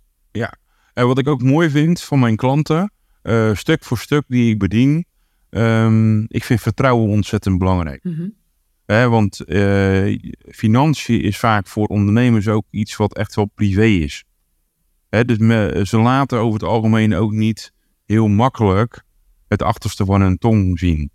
[0.93, 2.91] En wat ik ook mooi vind van mijn klanten,
[3.22, 5.06] eh, stuk voor stuk die ik bedien,
[5.50, 8.04] ehm, ik vind vertrouwen ontzettend belangrijk.
[8.04, 8.28] Mhm.
[8.88, 10.15] Hè, want eh,
[10.50, 14.23] financiën is vaak voor ondernemers ook iets wat echt wel privé is.
[15.10, 17.73] Hè, dus me- ze laten over het algemeen ook niet
[18.06, 19.04] heel makkelijk
[19.47, 21.10] het achterste van hun tong zien.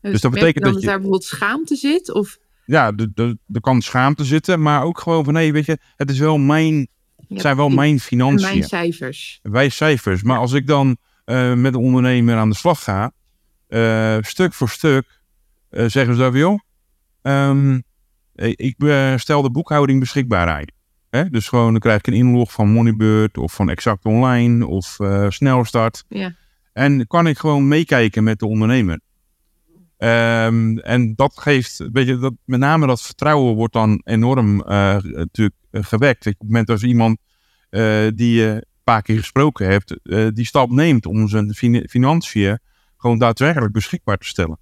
[0.00, 2.12] Dus, dat merk je betekent dat je- daar bijvoorbeeld schaamte zit?
[2.12, 6.18] Of Ja, er- kan schaamte zitten, maar ook gewoon van nee, weet je, het is
[6.18, 6.88] wel mijn,
[7.28, 8.48] Ja, zijn wel mijn financiën.
[8.48, 9.38] mijn cijfers?
[9.42, 10.22] wij cijfers.
[10.22, 13.12] Maar als ik dan eh, met een ondernemer aan de slag ga,
[13.68, 15.20] eh, stuk voor stuk,
[15.70, 16.58] zeggen ze dan, joh,
[17.22, 17.74] ehm,
[18.34, 20.76] ik ik, eh, stel de boekhouding beschikbaar eigenlijk.
[21.10, 21.30] Hè?
[21.30, 25.26] Dus gewoon, dan krijg ik een inlog van Moneybird of van Exact Online of eh
[25.30, 26.04] Snelstart.
[26.08, 26.34] Ja.
[26.72, 29.00] En kan ik gewoon meekijken met de ondernemer.
[29.96, 34.96] Ehm, en dat geeft, weet je, dat, met name dat vertrouwen wordt dan enorm eh,
[35.02, 36.26] natuurlijk eh, gewekt.
[36.26, 37.18] Op het moment als iemand
[37.70, 41.86] eh, die je een paar keer gesproken hebt, eh, die stap neemt om zijn fin-
[41.88, 42.58] financiën
[42.96, 44.58] gewoon daadwerkelijk beschikbaar te stellen.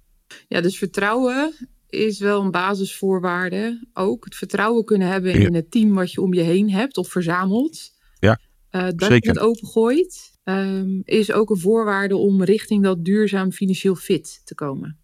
[0.47, 1.53] ja, dus vertrouwen
[1.91, 3.87] is wel een basisvoorwaarde.
[3.93, 7.09] Ook het vertrouwen kunnen hebben in het team wat je om je heen hebt of
[7.09, 7.91] verzamelt.
[8.19, 9.23] Ja, Eh, dat zeker.
[9.23, 14.55] je het opengooit, ehm, is ook een voorwaarde om richting dat duurzaam financieel fit te
[14.55, 14.99] komen.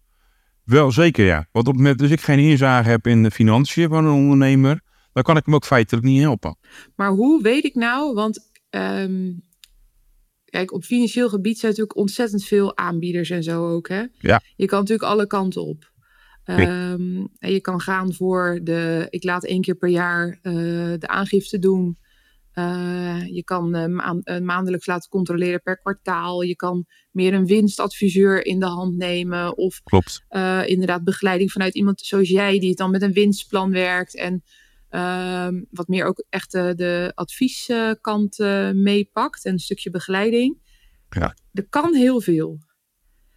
[0.64, 1.48] Wel zeker, ja.
[1.52, 4.80] Want op het moment dat ik geen inzage heb in de financiën van een ondernemer,
[5.12, 6.56] dan kan ik hem ook feitelijk niet helpen.
[6.96, 9.30] Maar hoe weet ik nou, want ehm,
[10.44, 13.88] kijk, op financieel gebied zijn natuurlijk ontzettend veel aanbieders en zo ook.
[13.88, 14.02] Hè?
[14.18, 14.42] Ja.
[14.56, 15.92] Je kan natuurlijk alle kanten op.
[16.56, 20.52] Ehm, en je kan gaan voor de, ik laat één keer per jaar eh,
[20.98, 21.98] de aangifte doen.
[22.52, 26.42] Eh, je kan eh, maandelijks laten controleren per kwartaal.
[26.42, 29.56] Je kan meer een winstadviseur in de hand nemen.
[29.56, 30.24] Of Klopt.
[30.64, 34.16] inderdaad begeleiding vanuit iemand zoals jij, die het dan met een winstplan werkt.
[34.16, 34.42] En
[34.88, 38.38] ehm, wat meer ook echt de, advieskant
[38.72, 40.58] meepakt en een stukje begeleiding.
[41.08, 41.36] Ja.
[41.52, 42.58] Er kan heel veel.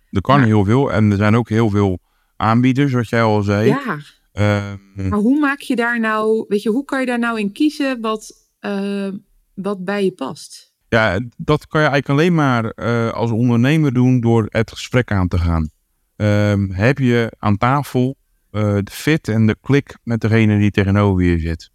[0.10, 2.00] Er kan heel veel en er zijn ook heel veel
[2.42, 3.68] aanbieders, wat jij al zei.
[3.68, 3.98] Ja,
[4.32, 7.52] Ehm, maar hoe maak je daar nou, weet je, hoe kan je daar nou in
[7.52, 9.08] kiezen wat, eh,
[9.54, 10.74] wat bij je past?
[10.90, 15.28] Ja, dat kan je eigenlijk alleen maar eh, als ondernemer doen door het gesprek aan
[15.28, 15.70] te gaan.
[16.16, 18.20] Ehm, heb je aan tafel
[18.52, 21.72] eh, de fit en de klik met degene die tegenover je zit?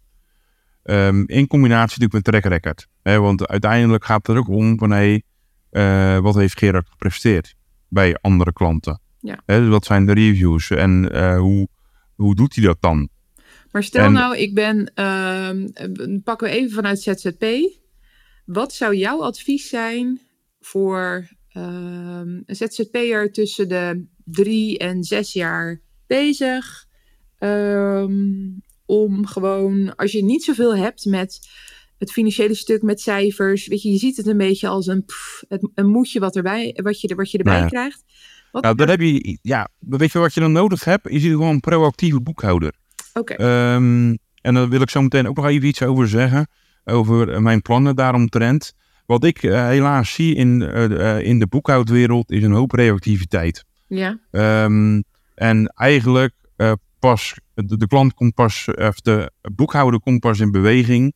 [0.83, 2.87] Ehm, in combinatie natuurlijk met track record.
[3.01, 5.23] Hè, want uiteindelijk gaat het er ook om van hey,
[5.69, 7.55] eh, wat heeft Gerard gepresteerd
[7.87, 9.01] bij andere klanten?
[9.27, 9.39] Ja.
[9.45, 11.67] Hè, dus wat zijn de reviews en eh, hoe,
[12.15, 13.09] hoe doet hij dat dan?
[13.71, 15.49] Maar stel En- nou, ik ben, eh,
[16.23, 17.45] pakken we even vanuit ZZP.
[18.45, 20.19] Wat zou jouw advies zijn
[20.59, 26.85] voor ehm, een ZZP'er tussen de drie en zes jaar bezig?
[27.37, 28.11] Ehm,
[28.85, 31.39] om gewoon, als je niet zoveel hebt met
[31.97, 33.67] het financiële stuk, met cijfers.
[33.67, 36.79] Weet je, je ziet het een beetje als een, pff, het, een moedje wat, erbij,
[36.83, 37.69] wat, je, wat je erbij Nou ja.
[37.69, 38.03] krijgt.
[38.51, 41.07] Wat, Nou, dan heb je, ja, weet je wat je dan nodig hebt?
[41.07, 42.73] Is gewoon een proactieve boekhouder.
[43.13, 46.47] Oké, Ehm, en daar wil ik zo meteen ook nog even iets over zeggen.
[46.83, 48.73] Over eh, mijn plannen daaromtrent.
[49.07, 53.65] Wat ik eh, helaas zie in, eh, in de boekhoudwereld is een hoop reactiviteit.
[53.87, 54.19] ja.
[54.31, 55.01] Ehm,
[55.35, 60.51] en eigenlijk eh, pas, de, de klant komt pas, of de boekhouder komt pas in
[60.51, 61.13] beweging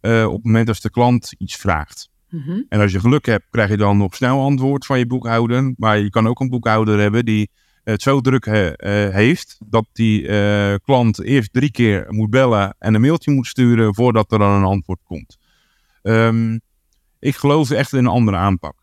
[0.00, 2.08] op het moment als de klant iets vraagt.
[2.34, 2.60] Mhm.
[2.68, 5.72] En als je geluk hebt, krijg je dan nog snel antwoord van je boekhouder.
[5.76, 7.50] Maar je kan ook een boekhouder hebben die
[7.84, 8.70] het zo druk eh,
[9.14, 13.94] heeft dat die eh, klant eerst drie keer moet bellen en een mailtje moet sturen
[13.94, 15.38] voordat er dan een antwoord komt.
[16.02, 16.58] Ehm,
[17.18, 18.74] ik geloof echt in een andere aanpak.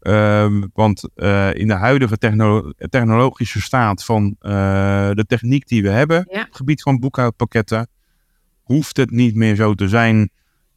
[0.00, 6.26] Ehm, want eh, in de huidige techno- technologische staat van de techniek die we hebben,
[6.30, 6.40] Ja.
[6.40, 7.88] op het gebied van boekhoudpakketten,
[8.62, 10.30] hoeft het niet meer zo te zijn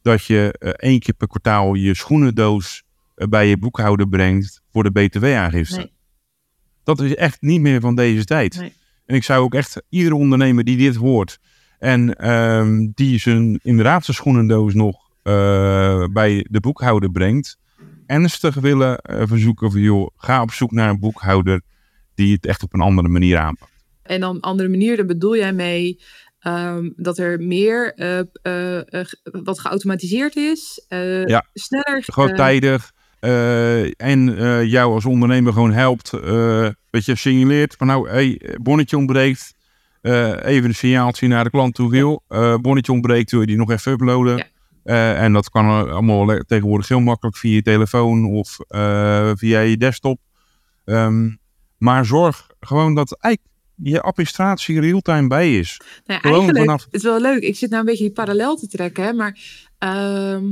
[0.06, 2.82] dat je eh, één keer per kwartaal je schoenendoos
[3.14, 5.76] eh, bij je boekhouder brengt voor de btw-aangifte.
[5.76, 5.92] Nee.
[6.84, 8.56] Dat is echt niet meer van deze tijd.
[8.58, 8.72] Nee.
[9.06, 11.38] En ik zou ook echt iedere ondernemer die dit hoort
[11.78, 17.58] en ehm, die zijn, inderdaad zijn schoenendoos nog eh, bij de boekhouder brengt,
[18.06, 21.60] ernstig willen verzoeken van joh, ga op zoek naar een boekhouder
[22.14, 23.72] die het echt op een andere manier aanpakt.
[24.02, 26.00] En dan andere manier, daar bedoel jij mee
[26.46, 30.84] ehm, dat er meer eh, eh, eh, wat geautomatiseerd is,
[31.24, 31.44] Ja.
[31.52, 32.02] sneller.
[32.06, 32.94] Gewoon tijdig.
[33.96, 34.34] en
[34.68, 36.12] jou als ondernemer gewoon helpt.
[36.12, 39.54] eh weet je, signaleert van nou, hey, bonnetje ontbreekt.
[40.02, 42.22] Even een signaaltje naar de klant toe wil.
[42.60, 44.36] Bonnetje ontbreekt, wil je die nog even uploaden.
[44.84, 45.14] Ja.
[45.14, 48.56] En dat kan allemaal le- tegenwoordig heel makkelijk via je telefoon of
[49.38, 50.18] via je desktop.
[50.84, 51.28] Ehm,
[51.78, 55.80] maar zorg gewoon dat eigenlijk je administratie real-time bij is.
[56.06, 57.42] Nou ja, eigenlijk, vanaf- het is wel leuk.
[57.42, 59.38] Ik zit nou een beetje die parallel te trekken, hè, maar
[59.78, 60.44] ehm,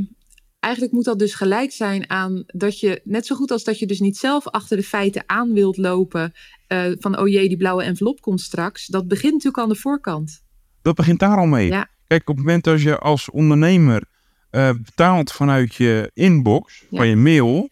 [0.61, 3.87] eigenlijk moet dat dus gelijk zijn aan dat je, net zo goed als dat je
[3.87, 6.33] dus niet zelf achter de feiten aan wilt lopen.
[6.67, 8.87] eh, van oh jee, die blauwe envelop komt straks.
[8.87, 10.43] Dat begint natuurlijk aan de voorkant.
[10.83, 11.67] Dat begint daar al mee.
[11.67, 11.89] Ja.
[12.07, 14.03] Kijk, op het moment dat je als ondernemer
[14.51, 16.97] eh, betaalt vanuit je inbox, Ja.
[16.97, 17.69] van je mail,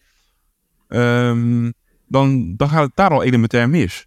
[0.87, 1.71] ehm,
[2.07, 4.05] dan, dan gaat het daar al elementair mis.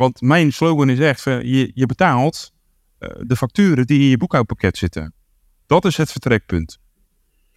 [0.00, 2.52] Want mijn slogan is echt, eh, je, je betaalt
[2.98, 5.14] eh, de facturen die in je boekhoudpakket zitten.
[5.66, 6.78] Dat is het vertrekpunt.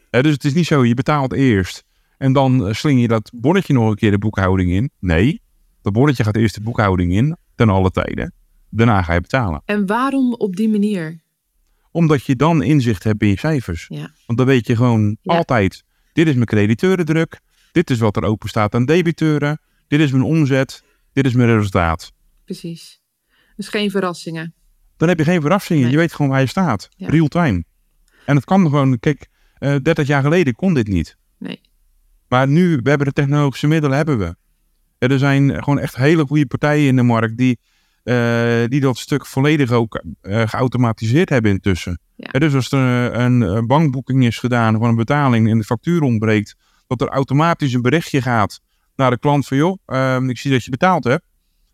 [0.10, 1.84] Hè, dus het is niet zo, je betaalt eerst
[2.18, 4.92] en dan eh, sling je dat bonnetje nog een keer de boekhouding in.
[5.00, 5.42] Nee,
[5.82, 8.34] dat bonnetje gaat eerst de boekhouding in, ten alle tijden.
[8.70, 11.22] Daarna ga je betalen En waarom op die manier?
[11.92, 13.86] omdat je dan inzicht hebt in je cijfers.
[13.90, 14.12] Ja.
[14.26, 15.38] Want dan weet je gewoon Ja.
[15.38, 17.40] altijd, dit is mijn crediteurendruk,
[17.72, 21.50] dit is wat er open staat aan debiteuren, dit is mijn omzet, dit is mijn
[21.56, 22.12] resultaat.
[22.60, 23.02] Precies.
[23.56, 24.54] Dus geen verrassingen.
[24.98, 25.92] Dan heb je geen verrassingen, Nee.
[25.92, 27.08] je weet gewoon waar je staat, Ja.
[27.10, 27.64] real time.
[28.26, 31.18] En het kan gewoon, kijk, eh 30 jaar geleden kon dit niet.
[31.38, 31.62] Nee.
[32.28, 34.36] Maar nu, we hebben de technologische middelen, hebben we.
[34.98, 37.60] Ja, Er zijn gewoon echt hele goede partijen in de markt die,
[38.04, 42.00] eh, die dat stuk volledig ook eh, geautomatiseerd hebben intussen.
[42.16, 42.30] Ja.
[42.32, 46.02] Ja, dus als er een, een bankboeking is gedaan van een betaling en de factuur
[46.02, 46.56] ontbreekt,
[46.88, 48.60] dat er automatisch een berichtje gaat
[48.96, 51.24] naar de klant van joh, ehm, ik zie dat je betaald hebt,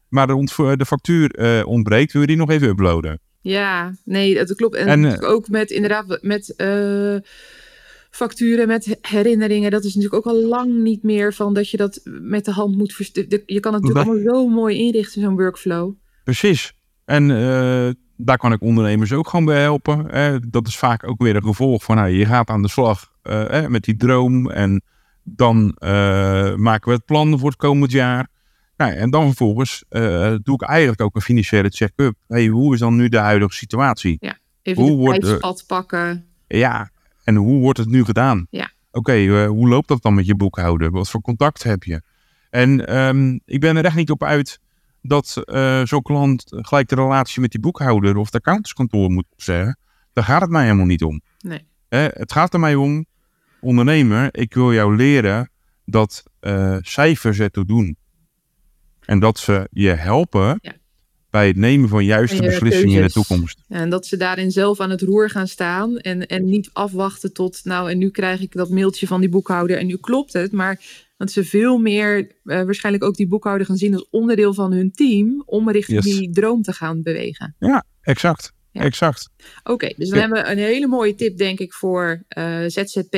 [0.10, 3.20] maar de, factuur eh, ontbreekt, wil je die nog even uploaden?
[3.42, 4.76] Ja, nee, dat klopt.
[4.76, 7.16] En, En, natuurlijk ook met inderdaad met eh,
[8.10, 9.72] facturen, met herinneringen.
[9.72, 12.78] Dat is natuurlijk ook al lang niet meer van dat je dat met de hand
[12.78, 13.44] moet versturen.
[13.46, 15.94] Je kan het natuurlijk allemaal zo mooi inrichten, zo'n workflow.
[16.24, 16.74] Precies.
[17.06, 20.06] En eh, daar kan ik ondernemers ook gewoon bij helpen.
[20.08, 20.40] Hè.
[20.40, 23.50] Dat is vaak ook weer een gevolg van, nou, je gaat aan de slag eh,
[23.50, 24.50] hè, met die droom.
[24.50, 24.82] En
[25.24, 28.28] dan eh, maken we het plan voor het komend jaar.
[28.80, 32.16] Nou, en dan vervolgens eh, doe ik eigenlijk ook een financiële check-up.
[32.28, 34.18] Hey, hoe is dan nu de huidige situatie?
[34.62, 36.26] Even Hoe de wordt, tijdspad pakken.
[36.48, 36.92] Ja,
[37.24, 38.48] en hoe wordt het nu gedaan?
[38.50, 38.72] Ja.
[38.92, 40.92] Oké, eh, hoe loopt dat dan met je boekhouder?
[40.92, 42.02] Wat voor contact heb je?
[42.50, 44.60] En ehm, ik ben er echt niet op uit
[45.02, 49.78] dat eh, zo'n klant gelijk de relatie met die boekhouder of het accountantskantoor moet zeggen.
[50.14, 51.22] Daar gaat het mij helemaal niet om.
[51.40, 51.68] Nee.
[51.90, 53.06] Het gaat er mij om,
[53.62, 55.50] ondernemer, ik wil jou leren
[55.86, 56.24] dat
[56.82, 57.98] cijfers ertoe doen.
[59.10, 60.74] En dat ze je helpen Ja.
[61.30, 63.60] bij het nemen van juiste beslissingen in de toekomst.
[63.68, 67.60] En dat ze daarin zelf aan het roer gaan staan en, en niet afwachten tot,
[67.64, 70.52] nou, en nu krijg ik dat mailtje van die boekhouder en nu klopt het.
[70.52, 70.82] Maar
[71.18, 74.92] dat ze veel meer eh, waarschijnlijk ook die boekhouder gaan zien als onderdeel van hun
[74.92, 76.16] team om richting Yes.
[76.18, 77.56] die droom te gaan bewegen.
[78.02, 78.82] Exact, Ja.
[78.82, 79.30] exact.
[79.64, 83.16] Oké, dus dan hebben we een hele mooie tip, denk ik, voor eh, ZZP.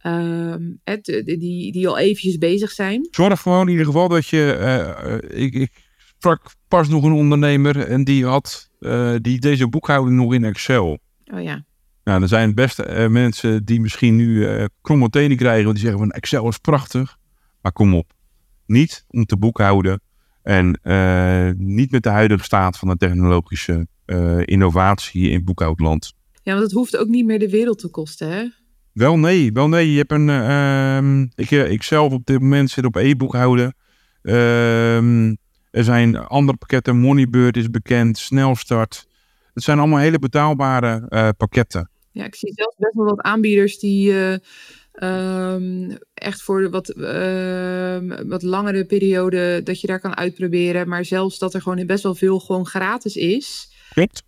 [0.00, 3.08] Ehm, het, die, die al eventjes bezig zijn.
[3.10, 4.52] Zorg gewoon in ieder geval dat je.
[4.52, 5.70] eh, eh, ik, ik
[6.16, 10.98] sprak pas nog een ondernemer en die had eh, die deze boekhouding nog in Excel.
[11.34, 11.64] Oh ja,
[12.04, 14.46] Nou, er zijn best mensen die misschien nu
[14.80, 17.16] kromme tenen krijgen, want die zeggen van Excel is prachtig.
[17.62, 18.12] Maar kom op,
[18.66, 20.00] niet om te boekhouden
[20.42, 20.80] en
[21.56, 23.86] niet met de huidige staat van de technologische
[24.44, 26.12] innovatie in boekhoudland.
[26.42, 28.44] ja, want het hoeft ook niet meer de wereld te kosten, hè?
[28.92, 29.92] Wel nee, wel nee.
[29.92, 30.28] Je hebt een.
[30.28, 33.74] eh, ehm, ik, eh, ik zelf op dit moment zit op e-boekhouden.
[34.22, 35.34] Ehm,
[35.70, 36.96] er zijn andere pakketten.
[36.96, 38.18] Moneybird is bekend.
[38.18, 39.06] Snelstart.
[39.54, 41.90] Het zijn allemaal hele betaalbare eh, pakketten.
[42.12, 44.34] Ja, ik zie zelfs best wel wat aanbieders die eh,
[44.92, 50.88] ehm, echt voor de wat, ehm, wat langere periode dat je daar kan uitproberen.
[50.88, 53.72] Maar zelfs dat er gewoon best wel veel gewoon gratis is.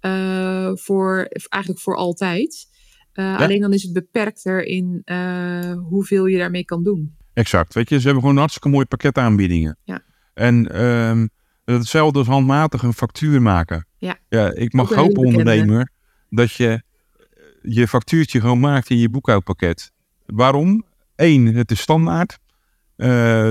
[0.00, 2.70] Eh, voor, eigenlijk voor altijd.
[3.12, 7.16] Eh, Alleen dan is het beperkter in eh, hoeveel je daarmee kan doen.
[7.32, 7.74] Exact.
[7.74, 9.78] Weet je, ze hebben gewoon hartstikke mooie pakketaanbiedingen.
[9.84, 10.02] Ja.
[10.34, 11.26] En ehm,
[11.64, 13.86] hetzelfde als handmatig een factuur maken.
[13.96, 14.18] Ja.
[14.28, 15.90] ja ik mag hopen, ondernemer,
[16.30, 19.92] dat je eh, je factuurtje gewoon maakt in je boekhoudpakket.
[20.26, 20.84] Waarom?
[21.16, 22.38] Eén, het is standaard.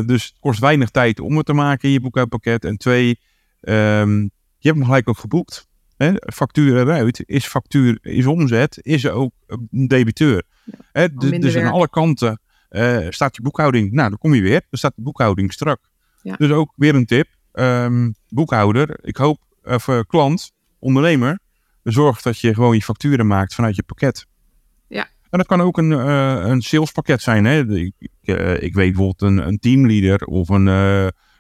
[0.06, 2.66] Dus het kost weinig tijd om het te maken in je boekhoudpakket.
[2.66, 3.20] En twee,
[3.62, 4.20] ehm,
[4.58, 5.70] je hebt hem gelijk ook geboekt.
[6.02, 6.12] Hè?
[6.34, 10.44] Factuur eruit, is factuur, is omzet, is ook een debiteur.
[10.92, 11.14] Hè?
[11.14, 13.92] dus aan alle kanten eh, staat je boekhouding.
[13.92, 14.62] Nou, dan kom je weer.
[14.70, 15.80] Dan staat de boekhouding strak.
[16.22, 16.36] Ja.
[16.36, 17.28] Dus ook weer een tip.
[17.52, 21.40] Ehm, boekhouder, ik hoop, of eh, klant, ondernemer,
[21.84, 24.26] zorg dat je gewoon je facturen maakt vanuit je pakket.
[24.88, 25.08] Ja.
[25.30, 27.46] En dat kan ook een, eh, een salespakket zijn.
[27.46, 27.76] Hè?
[27.76, 28.12] Ik, ik,
[28.60, 30.66] ik weet bijvoorbeeld een, een teamleader of een,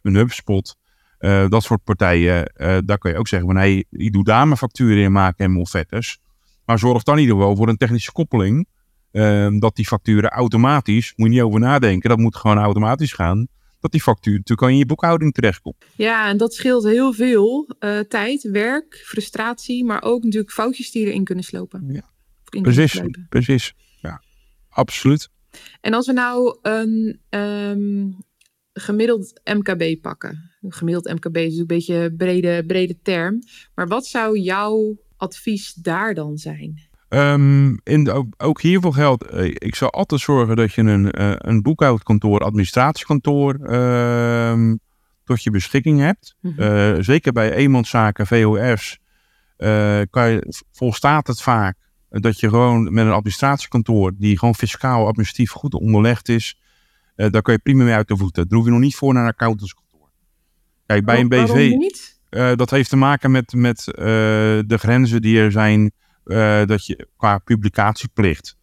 [0.01, 0.79] een HubSpot.
[1.21, 4.45] Eh, dat soort partijen, eh, daar kun je ook zeggen van hey, ik doe daar
[4.45, 6.19] mijn facturen in maken en offertes.
[6.65, 8.67] Maar zorg dan in ieder geval voor een technische koppeling.
[9.11, 13.47] eh, dat die facturen automatisch, moet je niet over nadenken, dat moet gewoon automatisch gaan.
[13.79, 15.75] Dat die factuur natuurlijk al in je boekhouding terechtkomt.
[15.95, 21.05] Ja, en dat scheelt heel veel eh, tijd, werk, frustratie, maar ook natuurlijk foutjes die
[21.05, 21.83] erin kunnen slopen.
[21.87, 22.01] Ja.
[22.43, 23.73] Kunnen Precies, precies.
[24.69, 25.29] absoluut.
[25.81, 28.09] En als we nou een ehm,
[28.73, 30.51] gemiddeld MKB pakken.
[30.61, 33.39] Gemiddeld MKB is een beetje een brede, brede term.
[33.75, 36.89] Maar wat zou jouw advies daar dan zijn?
[37.09, 41.33] Um, in de, ook, hiervoor geldt, uh, ik zou altijd zorgen dat je een, uh,
[41.37, 44.73] een boekhoudkantoor, administratiekantoor uh,
[45.23, 46.35] tot je beschikking hebt.
[46.41, 47.03] Mm -hmm.
[47.03, 48.99] zeker bij eenmanszaken, VOF's,
[50.09, 51.75] kan je, volstaat het vaak
[52.09, 56.60] dat je gewoon met een administratiekantoor, die gewoon fiscaal administratief goed onderlegd is,
[57.29, 58.47] daar kan je prima mee uit de voeten.
[58.47, 60.09] Daar hoef je nog niet voor naar een accountantskantoor.
[60.85, 61.71] Kijk, bij een BV,
[62.55, 65.91] dat heeft te maken met, met de grenzen die er zijn
[66.65, 68.57] dat je qua publicatieplicht.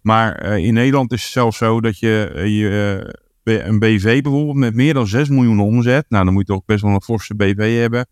[0.00, 3.14] Maar in Nederland is het zelfs zo dat je, je
[3.44, 6.04] een BV bijvoorbeeld met meer dan 6 miljoen omzet.
[6.08, 8.06] Nou, dan moet je toch best wel een forse BV hebben.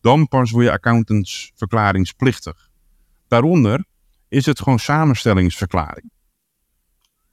[0.00, 2.68] Dan pas word je accountantsverklaringsplichtig.
[3.28, 3.84] Daaronder
[4.28, 6.10] is het gewoon samenstellingsverklaring.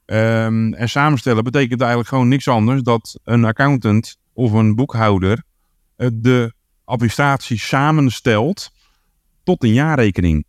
[0.06, 5.42] Um, en samenstellen betekent eigenlijk gewoon niks anders dat een accountant of een boekhouder
[6.12, 6.52] de
[6.84, 8.70] administratie samenstelt
[9.44, 10.46] tot een jaarrekening.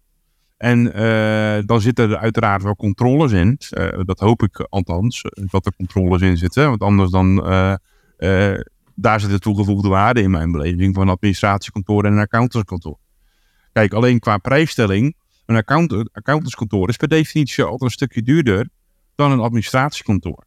[0.57, 3.59] En uh, dan zitten er uiteraard wel controles in.
[3.69, 6.69] Uh, dat hoop ik althans, dat er controles in zitten.
[6.69, 7.35] Want anders dan,
[8.95, 12.97] daar zit de toegevoegde waarde in mijn beleving van administratiekantoor en een accountantskantoor.
[13.71, 15.15] Kijk, alleen qua prijsstelling,
[15.45, 18.69] een account, accountantskantoor is per definitie altijd een stukje duurder
[19.17, 20.45] dan een administratiekantoor.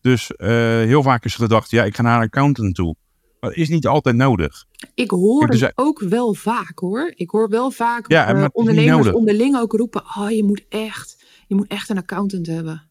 [0.00, 2.96] Dus heel vaak is gedacht, ja, ik ga naar een accountant toe.
[3.44, 4.64] Maar dat is niet altijd nodig.
[4.94, 7.12] Ik hoor het ook wel vaak hoor.
[7.14, 11.54] Ik hoor wel vaak ja, uh, ondernemers onderling ook roepen: oh, je moet echt, je
[11.54, 12.90] moet echt een accountant hebben.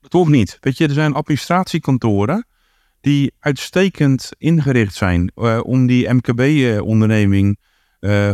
[0.00, 0.58] Dat hoeft niet.
[0.60, 2.46] Weet je, er zijn administratiekantoren
[3.00, 7.58] die uitstekend ingericht zijn uh, om die MKB-onderneming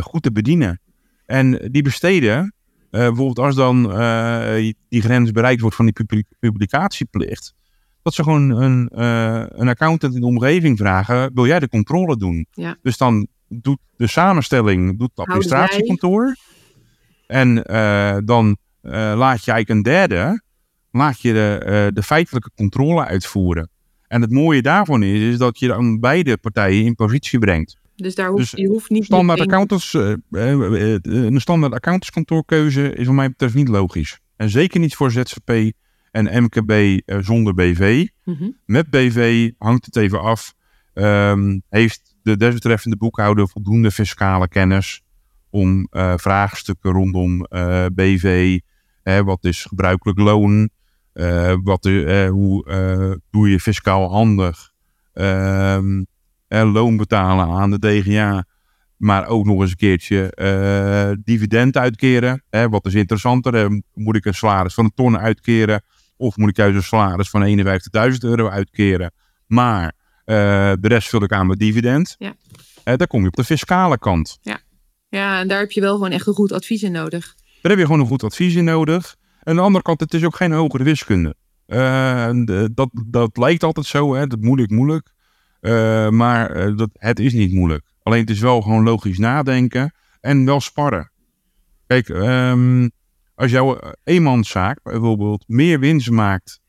[0.01, 0.81] goed te bedienen.
[1.25, 2.53] En die besteden,
[2.89, 3.83] bijvoorbeeld als dan
[4.89, 7.55] die grens bereikt wordt van die publicatieplicht,
[8.01, 12.17] dat ze gewoon een, uh, een accountant in de omgeving vragen: wil jij de controle
[12.17, 12.47] doen?
[12.51, 12.77] Ja.
[12.81, 16.35] Dus dan doet de samenstelling, doet het administratiekantoor.
[17.27, 17.55] En
[18.25, 18.57] dan
[19.15, 20.41] laat je eigenlijk een derde,
[20.91, 23.69] laat je de, de feitelijke controle uitvoeren.
[24.07, 27.77] En het mooie daarvan is, is dat je dan beide partijen in positie brengt.
[27.97, 29.05] Dus daar hoeft, dus je hoeft niet...
[29.05, 29.93] Standaard accountants,
[30.31, 34.19] een standaard accountantskantoorkeuze is wat mij betreft niet logisch.
[34.35, 35.51] En zeker niet voor ZZP
[36.11, 38.07] en MKB zonder BV.
[38.23, 38.57] Mm-hmm.
[38.65, 40.53] Met BV hangt het even af.
[40.93, 45.01] Um, heeft de desbetreffende boekhouder voldoende fiscale kennis
[45.49, 48.59] om uh, vraagstukken rondom uh, BV,
[49.03, 50.69] hè, wat is gebruikelijk loon,
[51.63, 51.83] wat,
[52.29, 54.71] hoe doe je fiscaal handig,
[55.13, 56.07] um,
[56.47, 58.45] loon betalen aan de DGA,
[58.97, 62.43] maar ook nog eens een keertje dividend uitkeren.
[62.49, 63.81] Hè, wat is interessanter?
[63.93, 65.81] moet ik een salaris van een ton uitkeren
[66.17, 67.57] of moet ik juist een salaris van
[68.11, 69.11] 51.000 euro uitkeren,
[69.47, 69.93] maar
[70.25, 70.35] uh,
[70.79, 72.15] de rest vul ik aan met dividend.
[72.17, 72.35] Ja.
[72.83, 74.37] Daar kom je op de fiscale kant.
[74.41, 74.59] Ja.
[75.09, 77.35] ja, en daar heb je wel gewoon echt een goed advies in nodig.
[77.61, 79.15] Daar heb je gewoon een goed advies in nodig.
[79.39, 81.35] En aan de andere kant, het is ook geen hogere wiskunde.
[81.67, 82.29] Uh,
[82.73, 84.27] dat, dat lijkt altijd zo, hè?
[84.27, 85.13] dat moeilijk, moeilijk.
[86.09, 87.85] Maar dat, het is niet moeilijk.
[88.03, 91.11] Alleen het is wel gewoon logisch nadenken en wel sparren.
[91.87, 92.91] Kijk, um,
[93.35, 96.59] als jouw eh, eenmanszaak bijvoorbeeld meer winst maakt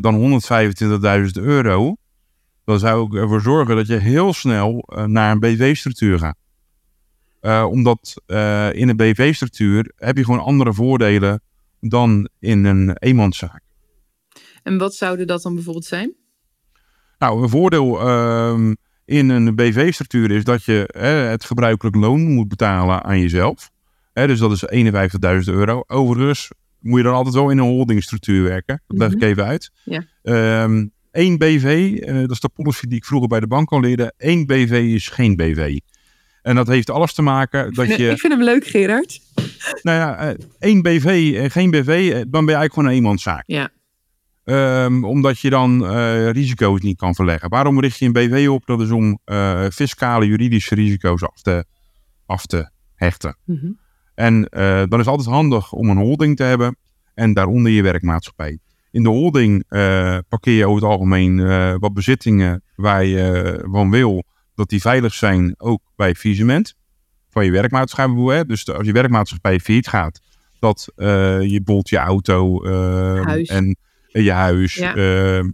[0.00, 1.96] dan 125.000 euro,
[2.64, 6.36] dan zou ik ervoor zorgen dat je heel snel naar een BV-structuur gaat.
[7.70, 8.22] Omdat
[8.74, 11.42] in een BV-structuur heb je gewoon andere voordelen
[11.80, 13.62] dan in een eenmanszaak.
[14.62, 16.14] En wat zouden dat dan bijvoorbeeld zijn?
[17.18, 18.74] Nou, een voordeel ehm,
[19.04, 20.88] in een BV-structuur is dat je
[21.28, 23.72] het gebruikelijk loon moet betalen aan jezelf
[24.14, 24.64] dus dat is
[25.46, 25.84] 51.000 euro.
[25.86, 26.50] Overigens
[26.80, 28.82] moet je dan altijd wel in een holdingstructuur werken.
[28.86, 29.24] Dat leg ik mhm.
[29.24, 29.70] even uit.
[29.84, 30.04] Ja.
[30.62, 33.80] Um, één BV, uh, dat is de policy die ik vroeger bij de bank al
[33.80, 34.12] leerde.
[34.16, 35.78] Eén BV is geen BV.
[36.42, 38.10] En dat heeft alles te maken dat je...
[38.10, 39.20] Ik vind hem leuk, Gerard.
[39.82, 43.42] Nou ja, uh, één BV en geen BV, dan ben je eigenlijk gewoon een eenmanszaak.
[43.46, 43.68] Ja.
[44.46, 47.48] Um, omdat je dan uh, risico's niet kan verleggen.
[47.48, 48.66] Waarom richt je een BV op?
[48.66, 51.64] Dat is om uh, fiscale, juridische risico's af te,
[52.26, 53.36] af te hechten.
[53.44, 53.78] Mm -hmm.
[54.14, 56.76] En uh, dan is het altijd handig om een holding te hebben
[57.14, 58.58] en daaronder je werkmaatschappij.
[58.90, 59.64] In de holding
[60.28, 61.48] parkeer je over het algemeen
[61.78, 66.74] wat bezittingen waar je van wil dat die veilig zijn, ook bij faillissement
[67.30, 68.44] van je werkmaatschappij.
[68.44, 70.20] Dus als je werkmaatschappij failliet gaat,
[70.58, 72.66] dat je bijvoorbeeld je auto
[73.24, 73.48] huis.
[73.48, 73.76] en
[74.22, 75.44] je huis ja.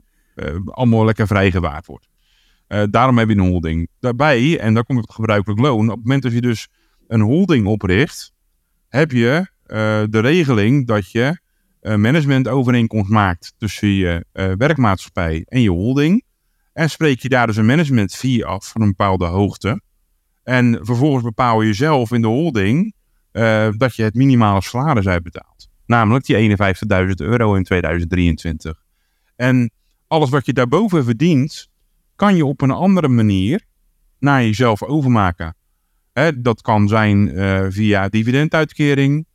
[0.65, 2.09] allemaal lekker vrijgewaard wordt.
[2.91, 3.89] daarom heb je een holding.
[4.01, 6.69] Daarbij, en daar komt het gebruikelijk loon, op het moment dat je dus
[7.09, 8.33] een holding opricht,
[8.89, 11.41] heb je uh, de regeling dat je
[11.81, 16.25] een managementovereenkomst maakt tussen je uh, werkmaatschappij en je holding.
[16.73, 19.83] En spreek je daar dus een management fee af van een bepaalde hoogte.
[20.43, 22.95] En vervolgens bepaal je zelf in de holding
[23.33, 25.70] uh, dat je het minimale salaris uitbetaalt.
[25.91, 26.57] Namelijk die 51.000
[27.17, 28.83] euro in 2023.
[29.37, 29.71] En
[30.07, 31.69] alles wat je daarboven verdient,
[32.17, 33.61] kan je op een andere manier
[34.19, 35.57] naar jezelf overmaken.
[36.13, 39.27] Hè, dat kan zijn uh, via dividenduitkering.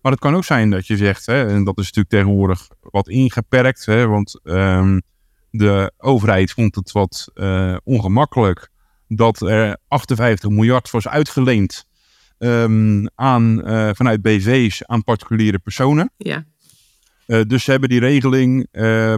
[0.00, 3.08] Maar het kan ook zijn dat je zegt, hè, en dat is natuurlijk tegenwoordig wat
[3.08, 5.02] ingeperkt, hè, want um,
[5.50, 8.70] de overheid vond het wat uh, ongemakkelijk
[9.08, 11.86] dat er 58 miljard was uitgeleend
[12.44, 16.10] um, aan, uh, vanuit BV's aan particuliere personen.
[16.16, 16.44] Ja.
[17.26, 18.66] Uh, dus ze hebben die regeling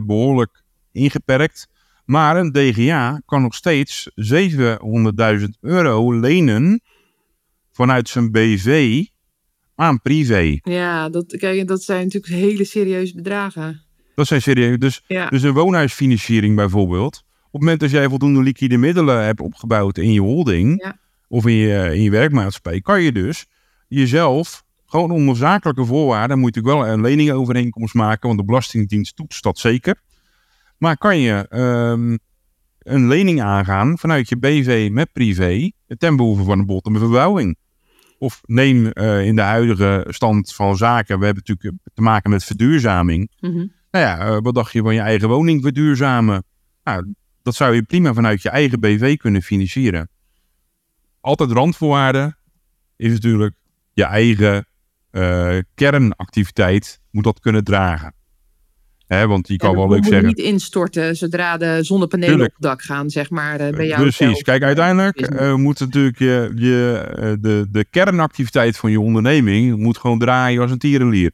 [0.07, 0.63] behoorlijk
[0.93, 1.69] ingeperkt.
[2.05, 4.11] Maar een DGA kan nog steeds
[5.41, 6.81] 700.000 euro lenen
[7.73, 9.05] vanuit zijn BV
[9.75, 10.59] aan privé.
[10.63, 13.83] Ja, dat, kijk, dat zijn natuurlijk hele serieuze bedragen.
[14.15, 14.79] Dat zijn serieus.
[14.79, 15.29] Dus, Ja.
[15.29, 17.25] dus een woonhuisfinanciering bijvoorbeeld.
[17.47, 20.99] Op het moment dat jij voldoende liquide middelen hebt opgebouwd in je holding Ja.
[21.29, 23.47] Of in je, in je werkmaatschappij, kan je dus
[23.89, 29.17] jezelf gewoon onder zakelijke voorwaarden, moet je natuurlijk wel een leningovereenkomst maken, want de Belastingdienst
[29.17, 30.01] toetst dat zeker.
[30.79, 32.17] Maar kan je ehm,
[32.79, 37.57] een lening aangaan vanuit je BV met privé ten behoeve van een bot en verbouwing.
[38.19, 42.45] Of neem eh, in de huidige stand van zaken, we hebben natuurlijk te maken met
[42.45, 43.31] verduurzaming.
[43.41, 43.67] Mhm.
[43.91, 46.45] Nou ja, eh, wat dacht je van je eigen woning verduurzamen?
[46.85, 50.09] Nou, dat zou je prima vanuit je eigen BV kunnen financieren.
[51.27, 52.39] Altijd randvoorwaarden
[52.97, 53.55] is natuurlijk
[53.93, 54.67] je eigen
[55.11, 58.15] eh, kernactiviteit moet dat kunnen dragen.
[59.07, 60.27] Hè, want je kan wel leuk zeggen.
[60.27, 62.57] niet instorten zodra de zonnepanelen Tuurlijk.
[62.57, 64.01] op het dak gaan, zeg maar, eh, bij jou.
[64.01, 64.19] Precies.
[64.19, 64.43] zelf.
[64.43, 70.19] Kijk, uiteindelijk eh, moet natuurlijk je, je, de, de kernactiviteit van je onderneming moet gewoon
[70.19, 71.31] draaien als een tierenlier.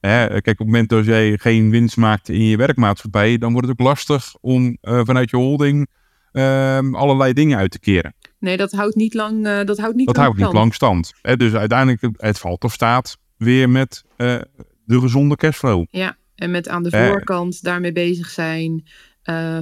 [0.00, 3.68] Hè, kijk, op het moment dat jij geen winst maakt in je werkmaatschappij, dan wordt
[3.68, 5.88] het ook lastig om vanuit je holding
[6.32, 8.14] ehm, allerlei dingen uit te keren.
[8.42, 9.46] Nee, dat houdt niet lang.
[9.46, 10.54] eh, dat houdt niet Dat lang houdt niet stand.
[10.58, 11.12] lang stand.
[11.22, 14.40] Hè, dus uiteindelijk, het- valt of staat weer met eh,
[14.84, 15.84] de gezonde cashflow.
[15.90, 18.82] Ja, en met aan de Eh, voorkant daarmee bezig zijn.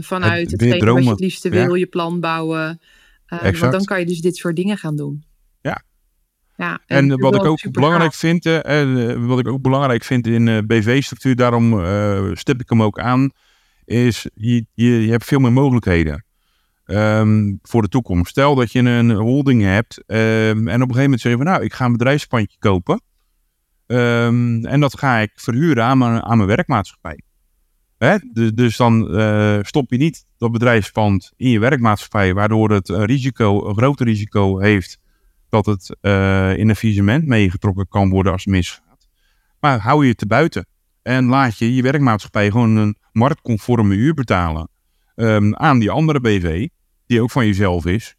[0.01, 1.64] vanuit Het hetgeen wat je het liefste Ja.
[1.66, 2.81] wil, je plan bouwen.
[3.26, 5.24] Want dan kan je dus dit soort dingen gaan doen.
[5.61, 5.83] Ja.
[6.57, 8.16] ja En wat ik ook belangrijk gaaf.
[8.20, 11.81] vind, en, wat ik ook belangrijk vind in BV-structuur, daarom
[12.37, 13.31] stip ik hem ook aan,
[13.85, 16.24] is je, je, je hebt veel meer mogelijkheden
[16.91, 18.30] ehm, voor de toekomst.
[18.30, 21.47] Stel dat je een holding hebt ehm, en op een gegeven moment zeg je van
[21.47, 23.01] nou, ik ga een bedrijfspandje kopen
[23.91, 27.20] Ehm, en dat ga ik verhuren aan mijn, aan mijn werkmaatschappij.
[27.99, 28.16] Hè?
[28.55, 33.68] Dus, dan eh, stop je niet dat bedrijfspand in je werkmaatschappij, waardoor het een risico,
[33.68, 34.99] een groter risico heeft
[35.49, 39.09] dat het eh, in een faillissement meegetrokken kan worden als het misgaat.
[39.61, 40.66] Maar hou je het te buiten
[41.03, 44.68] en laat je je werkmaatschappij gewoon een marktconforme huur betalen
[45.51, 46.68] aan die andere BV,
[47.11, 48.14] die ook van jezelf is.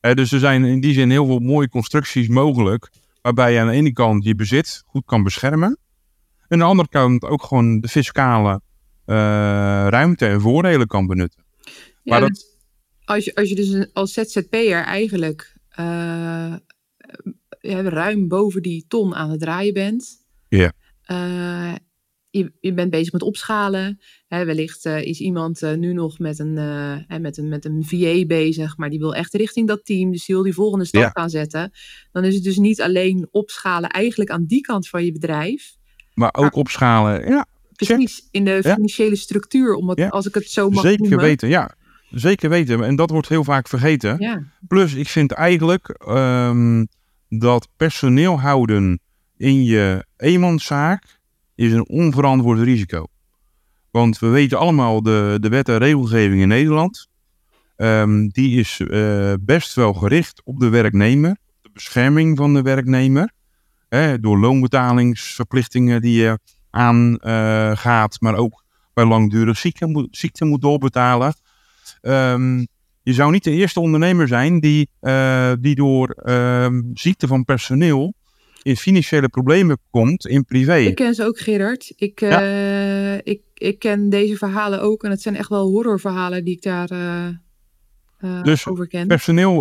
[0.00, 2.90] Eh, dus er zijn in die zin heel veel mooie constructies mogelijk,
[3.22, 6.88] waarbij je aan de ene kant je bezit goed kan beschermen, en aan de andere
[6.88, 8.60] kant ook gewoon de fiscale
[9.04, 9.14] eh,
[9.88, 11.44] ruimte en voordelen kan benutten.
[11.62, 12.44] Ja, maar dat-
[13.04, 15.56] als, je, als je dus een- als ZZP'er eigenlijk
[17.60, 20.24] ja, ruim boven die ton aan het draaien bent.
[20.48, 20.72] Ja.
[22.38, 24.00] Je, je bent bezig met opschalen.
[24.28, 27.64] Hè, wellicht eh, is iemand eh, nu nog met een, eh, hè, met, een, met
[27.64, 30.10] een VA bezig, maar die wil echt richting dat team.
[30.10, 31.10] Dus die wil die volgende stap Ja.
[31.12, 31.70] gaan zetten.
[32.12, 35.76] Dan is het dus niet alleen opschalen eigenlijk aan die kant van je bedrijf.
[36.14, 38.74] Maar ook opschalen, ja, Precies in de Ja.
[38.74, 40.08] financiële structuur, om het, Ja.
[40.08, 41.18] als ik het zo mag zeker noemen.
[41.20, 41.48] weten.
[41.48, 41.74] Ja,
[42.10, 42.82] zeker weten.
[42.84, 44.46] En dat wordt heel vaak vergeten.
[44.68, 46.84] Plus, ik vind eigenlijk ehm,
[47.28, 49.00] dat personeel houden
[49.36, 51.20] in je eenmanszaak
[51.54, 53.06] is een onverantwoord risico.
[53.90, 57.08] Want we weten allemaal de, de wet en regelgeving in Nederland.
[57.76, 61.36] ehm, die is eh, best wel gericht op de werknemer.
[61.62, 63.32] De bescherming van de werknemer.
[63.88, 66.38] Hè, door loonbetalingsverplichtingen die je
[66.70, 68.20] aangaat.
[68.20, 71.34] maar ook bij langdurig ziekte moet, ziekte moet doorbetalen.
[72.00, 72.58] Ehm,
[73.02, 78.14] je zou niet de eerste ondernemer zijn die, eh, die door ehm, ziekte van personeel
[78.64, 80.76] in financiële problemen komt in privé.
[80.76, 81.92] Ik ken ze ook, Gerard.
[81.96, 85.04] Ik, eh, ik, ik ken deze verhalen ook.
[85.04, 87.26] En het zijn echt wel horrorverhalen die ik daar eh,
[88.18, 89.06] eh, Dus over ken.
[89.06, 89.54] Personeel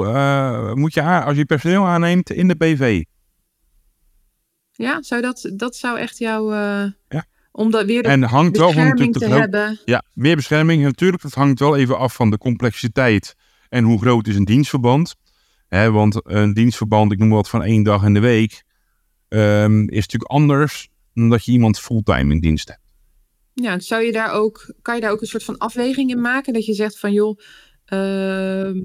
[0.75, 3.03] moet je aan, als je personeel aanneemt in de BV.
[4.71, 6.53] Ja, zou dat, dat zou echt jou...
[6.53, 7.25] eh Ja.
[7.51, 9.79] Om dat weer de En hangt wel van bescherming natuurlijk te hebben.
[9.85, 10.83] Ja, meer bescherming.
[10.83, 13.35] Natuurlijk, dat hangt wel even af van de complexiteit
[13.69, 15.15] en hoe groot is een dienstverband.
[15.67, 18.63] Hè, want een dienstverband, ik noem wat van één dag in de week,
[19.33, 22.81] ehm, is natuurlijk anders dan dat je iemand fulltime in dienst hebt.
[23.53, 26.53] Ja, zou je daar ook, kan je daar ook een soort van afweging in maken?
[26.53, 27.39] Dat je zegt van joh,
[27.85, 28.81] ehm,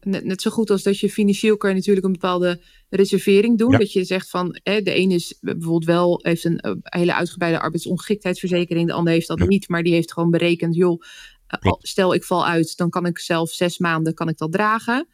[0.00, 3.70] net, net zo goed als dat je financieel kan je natuurlijk een bepaalde reservering doen.
[3.70, 3.78] Ja.
[3.78, 8.86] Dat je zegt van de een is bijvoorbeeld wel, heeft een, eh, hele uitgebreide arbeidsongeschiktheidsverzekering,
[8.86, 9.46] de ander heeft dat Ja.
[9.46, 11.02] niet, maar die heeft gewoon berekend, joh,
[11.46, 11.88] eh, Klopt.
[11.88, 15.08] stel ik val uit, dan kan ik zelf zes maanden kan ik dat dragen.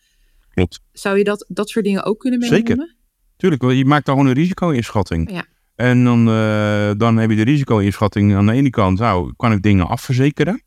[0.51, 0.81] Klopt.
[0.93, 2.97] Zou je dat, dat soort dingen ook kunnen Zeker.
[3.41, 5.31] Tuurlijk, je maakt daar gewoon een risico-inschatting.
[5.31, 5.45] Ja.
[5.75, 9.63] En dan, eh, dan heb je de risico-inschatting aan de ene kant, nou, kan ik
[9.63, 10.63] dingen afverzekeren?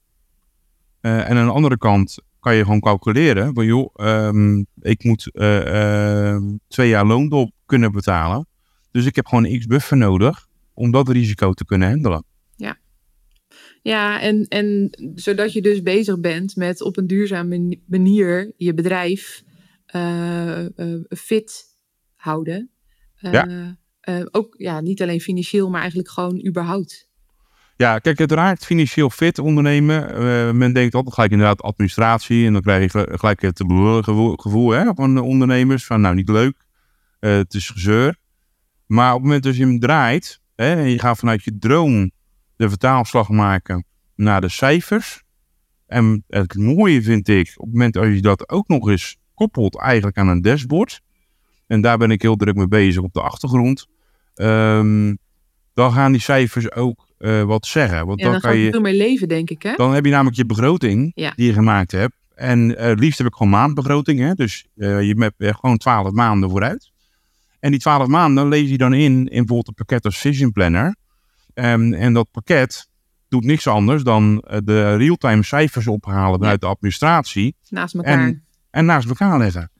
[1.00, 5.32] Eh, en aan de andere kant kan je gewoon calculeren, van joh, ehm, ik moet
[5.34, 8.48] eh, eh, twee jaar loondop kunnen betalen.
[8.92, 12.26] Dus ik heb gewoon een x-buffer nodig om dat risico te kunnen handelen.
[13.82, 18.74] Ja, en, en zodat je dus bezig bent met op een duurzame mani- manier je
[18.74, 19.44] bedrijf
[21.10, 21.73] fit
[22.24, 22.70] houden.
[23.16, 23.78] Eh, Ja.
[24.00, 27.12] eh, ook ja, niet alleen financieel, maar eigenlijk gewoon überhaupt.
[27.76, 30.10] Ja, kijk, uiteraard financieel fit ondernemen.
[30.16, 32.46] eh, men denkt altijd gelijk inderdaad administratie.
[32.46, 33.58] En dan krijg je gel- gelijk het
[34.02, 35.86] gevoel, gevoel hè, van de ondernemers.
[35.86, 36.66] Van nou, niet leuk.
[37.20, 38.18] het is gezeur.
[38.86, 40.42] Maar op het moment dat je hem draait.
[40.56, 42.12] Hè, en je gaat vanuit je droom
[42.56, 45.24] de vertaalslag maken naar de cijfers.
[45.88, 49.80] En het mooie vind ik, op het moment dat je dat ook nog eens koppelt
[49.80, 51.02] eigenlijk aan een dashboard.
[51.74, 53.88] En daar ben ik heel druk mee bezig op de achtergrond.
[54.34, 55.16] ehm,
[55.74, 58.06] dan gaan die cijfers ook eh, wat zeggen.
[58.06, 59.64] Want dan, dan kan ga je veel meer leven, denk ik.
[59.64, 59.74] Hè?
[59.76, 61.34] dan heb je namelijk je begroting Ja.
[61.36, 62.14] die je gemaakt hebt.
[62.36, 64.20] En het liefst heb ik gewoon maandbegroting.
[64.20, 64.34] Hè?
[64.34, 66.92] Dus eh, je hebt gewoon 12 maanden vooruit.
[67.60, 70.96] En die 12 maanden lees je dan in, in bijvoorbeeld een pakket als Vision Planner.
[71.54, 72.90] Ehm, en dat pakket
[73.28, 77.56] doet niks anders dan de real-time cijfers ophalen vanuit de administratie.
[77.70, 78.20] Naast elkaar.
[78.20, 79.72] En, en naast elkaar leggen.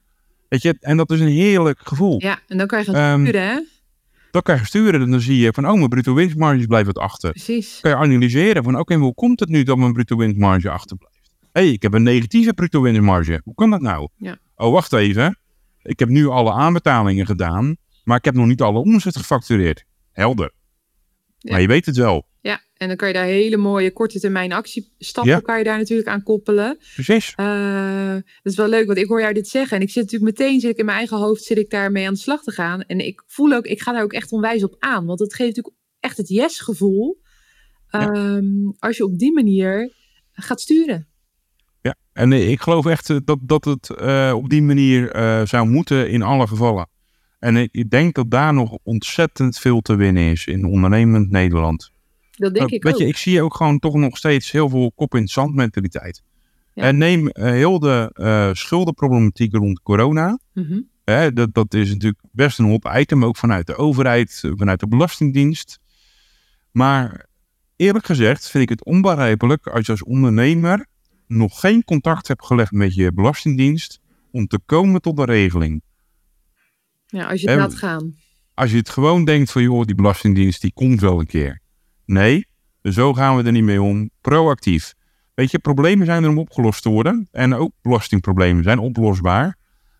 [0.54, 2.20] Weet je, en dat is een heerlijk gevoel.
[2.22, 3.60] ja, en dan kan je gaan Ehm, sturen, hè?
[4.30, 7.02] Dan kan je sturen en dan zie je van, oh, mijn bruto winstmarges blijven wat
[7.02, 7.30] achter.
[7.30, 7.78] Precies.
[7.80, 11.30] kan je analyseren van oké, hoe komt het nu dat mijn bruto winstmarge achterblijft?
[11.52, 13.40] Hé, hey, ik heb een negatieve bruto winstmarge.
[13.44, 14.08] Hoe kan dat nou?
[14.16, 14.38] Ja.
[14.56, 15.38] Oh, wacht even.
[15.82, 19.84] Ik heb nu alle aanbetalingen gedaan, maar ik heb nog niet alle omzet gefactureerd.
[20.12, 20.52] Helder.
[21.38, 21.52] Ja.
[21.52, 22.26] Maar je weet het wel.
[22.44, 25.40] Ja, en dan kan je daar hele mooie korte termijn actiestappen Ja.
[25.40, 26.78] kan je daar natuurlijk aan koppelen.
[26.94, 27.32] Precies.
[27.36, 29.76] Eh, dat is wel leuk, want ik hoor jou dit zeggen.
[29.76, 32.12] En ik zit natuurlijk meteen, zit ik in mijn eigen hoofd, zit ik daarmee aan
[32.12, 32.82] de slag te gaan.
[32.82, 35.06] En ik voel ook, ik ga daar ook echt onwijs op aan.
[35.06, 37.22] Want het geeft natuurlijk echt het yes-gevoel.
[37.88, 38.10] Ja.
[38.12, 38.44] ehm,
[38.78, 39.92] als je op die manier
[40.32, 41.08] gaat sturen.
[41.82, 41.94] Ja.
[42.12, 43.90] En eh, ik geloof echt eh, dat, dat het
[44.32, 45.10] op die manier
[45.46, 46.88] zou moeten in alle gevallen.
[47.38, 51.92] En ik denk dat daar nog ontzettend veel te winnen is in ondernemend Nederland.
[52.36, 53.00] Dat denk Nou, ik weet ook.
[53.00, 56.22] je, ik zie ook gewoon toch nog steeds heel veel kop in het zand mentaliteit.
[56.74, 56.82] Ja.
[56.82, 60.38] En neem eh, heel de eh, schuldenproblematiek rond corona.
[60.52, 60.80] Mhm.
[61.34, 64.88] Dat, dat is natuurlijk best een hot item, ook vanuit de overheid, eh, vanuit de
[64.88, 65.78] Belastingdienst.
[66.70, 67.26] Maar
[67.76, 70.86] eerlijk gezegd vind ik het onbegrijpelijk als je als ondernemer
[71.26, 75.82] nog geen contact hebt gelegd met je Belastingdienst om te komen tot een regeling.
[77.06, 78.14] Ja, als je het laat gaan.
[78.54, 81.62] Als je het gewoon denkt van joh, die Belastingdienst die komt wel een keer.
[82.06, 82.46] Nee,
[82.82, 84.10] zo gaan we er niet mee om.
[84.20, 84.94] Proactief.
[85.34, 87.28] Weet je, problemen zijn er om opgelost te worden.
[87.30, 89.56] En ook belastingproblemen zijn oplosbaar.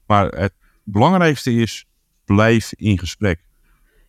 [0.07, 0.53] Maar het
[0.85, 1.87] belangrijkste is,
[2.25, 3.41] blijf in gesprek.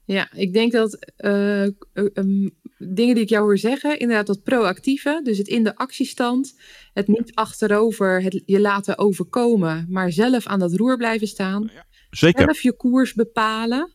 [0.06, 4.44] Ja, ik denk dat eh, eh, ehm, dingen die ik jou hoor zeggen, inderdaad dat
[4.44, 6.60] proactieve, dus het in de actiestand,
[6.94, 11.72] het niet achterover, het je laten overkomen, maar zelf aan dat roer blijven staan,
[12.10, 12.42] Zeker.
[12.42, 13.95] zelf je koers bepalen,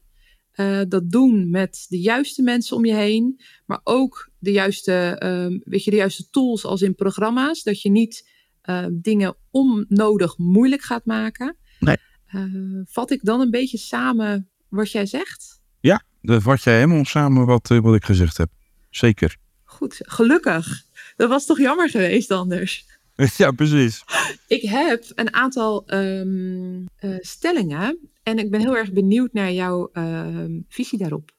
[0.61, 5.59] eh, dat doen met de juiste mensen om je heen, maar ook de juiste, ehm,
[5.65, 8.29] weet je, de juiste tools als in programma's, dat je niet
[8.61, 11.57] eh, dingen onnodig moeilijk gaat maken.
[11.79, 11.97] Nee.
[12.27, 12.45] Eh,
[12.85, 15.61] vat ik dan een beetje samen wat jij zegt?
[16.23, 18.51] Dat vat jij helemaal samen wat, eh, wat ik gezegd heb.
[18.91, 19.37] Zeker.
[19.65, 20.83] Goed, gelukkig.
[21.17, 22.89] Dat was toch jammer geweest anders.
[23.37, 24.05] Ja, precies.
[24.47, 29.91] Ik heb een aantal ehm, eh, stellingen en ik ben heel erg benieuwd naar jouw
[29.93, 31.31] ehm, visie daarop.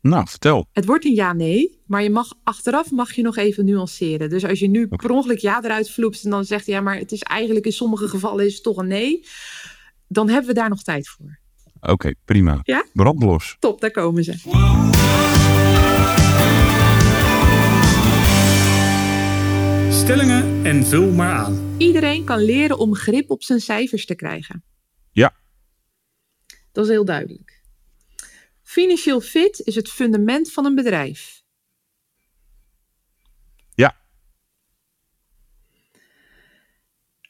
[0.00, 0.66] Nou, vertel.
[0.72, 4.30] Het wordt een ja-nee, maar je mag achteraf mag je nog even nuanceren.
[4.30, 7.12] Dus als je nu per ongeluk ja eruit vloept en dan zegt ja, maar het
[7.12, 9.24] is eigenlijk in sommige gevallen is het toch een nee,
[10.08, 11.38] dan hebben we daar nog tijd voor.
[11.80, 12.60] Oké, prima.
[12.62, 12.84] Ja?
[12.92, 13.56] Brandlos.
[13.58, 14.32] Top, daar komen ze.
[19.90, 21.74] Stellingen en vul maar aan.
[21.78, 24.64] Iedereen kan leren om grip op zijn cijfers te krijgen.
[25.12, 25.34] Ja.
[26.76, 27.62] Dat is heel duidelijk.
[28.62, 31.42] Financieel fit is het fundament van een bedrijf.
[33.74, 33.96] Ja.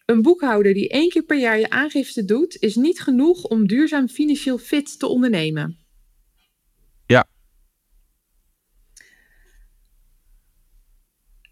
[0.05, 4.09] Een boekhouder die één keer per jaar je aangifte doet, is niet genoeg om duurzaam
[4.09, 5.79] financieel fit te ondernemen.
[7.07, 7.29] Ja.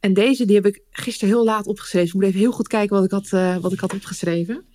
[0.01, 2.09] En deze die heb ik gisteren heel laat opgeschreven.
[2.09, 4.67] Ik moet even heel goed kijken wat ik had, uh, wat ik had opgeschreven.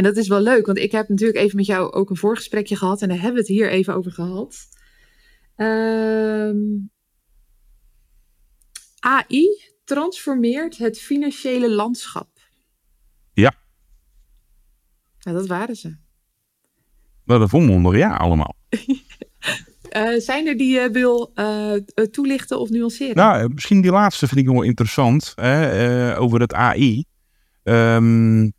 [0.00, 2.76] En dat is wel leuk, want ik heb natuurlijk even met jou ook een voorgesprekje
[2.76, 3.02] gehad.
[3.02, 4.68] En daar hebben we het hier even over gehad.
[5.56, 6.90] Um,
[8.98, 9.46] AI
[9.84, 12.28] transformeert het financiële landschap.
[13.32, 13.54] Ja.
[15.20, 15.96] Nou, dat waren ze.
[17.24, 18.56] Dat volmondig ja allemaal.
[19.96, 21.72] uh, zijn er die je wil uh,
[22.10, 23.16] toelichten of nuanceren?
[23.16, 25.32] Nou, misschien die laatste vind ik wel interessant.
[25.34, 27.04] Hè, uh, over het AI.
[27.62, 28.52] Um,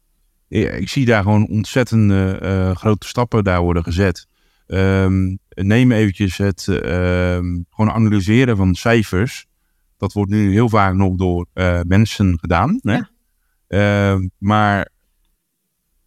[0.51, 4.27] ik zie daar gewoon ontzettende grote stappen daar worden gezet.
[4.67, 9.45] Um, neem eventjes het um, gewoon analyseren van cijfers.
[9.97, 12.79] Dat wordt nu heel vaak nog door uh, mensen gedaan.
[12.81, 12.99] Hè?
[13.67, 14.15] Ja.
[14.15, 14.89] Uh, maar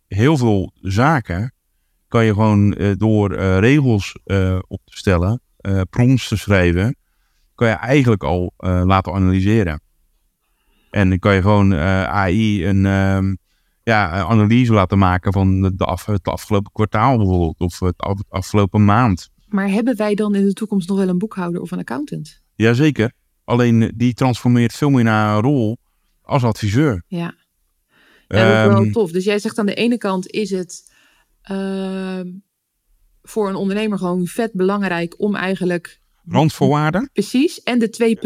[0.09, 1.53] heel veel zaken
[2.09, 4.19] kan je gewoon uh, door regels
[4.67, 5.41] op te stellen,
[5.91, 6.97] prompts te schrijven,
[7.55, 9.81] kan je eigenlijk al laten analyseren.
[10.91, 13.39] En dan kan je gewoon AI een um,
[13.85, 18.85] ja, analyse laten maken van de af, het afgelopen kwartaal bijvoorbeeld, of het af, afgelopen
[18.85, 19.31] maand.
[19.49, 22.43] Maar hebben wij dan in de toekomst nog wel een boekhouder of een accountant?
[22.55, 23.13] Jazeker.
[23.45, 25.79] Alleen die transformeert veel meer naar een rol
[26.23, 27.03] als adviseur.
[27.07, 27.35] Ja,
[28.29, 29.11] ja dat is wel tof.
[29.13, 30.93] Dus jij zegt aan de ene kant is het
[31.51, 32.21] uh,
[33.23, 36.03] voor een ondernemer gewoon vet belangrijk om eigenlijk...
[36.27, 37.11] Randvoorwaarden.
[37.13, 37.63] Precies.
[37.63, 38.17] En de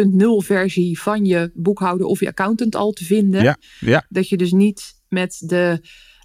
[0.43, 3.43] 2.0 versie van je boekhouder of je accountant al te vinden.
[3.43, 4.07] Ja, ja.
[4.09, 5.81] Dat je dus niet met de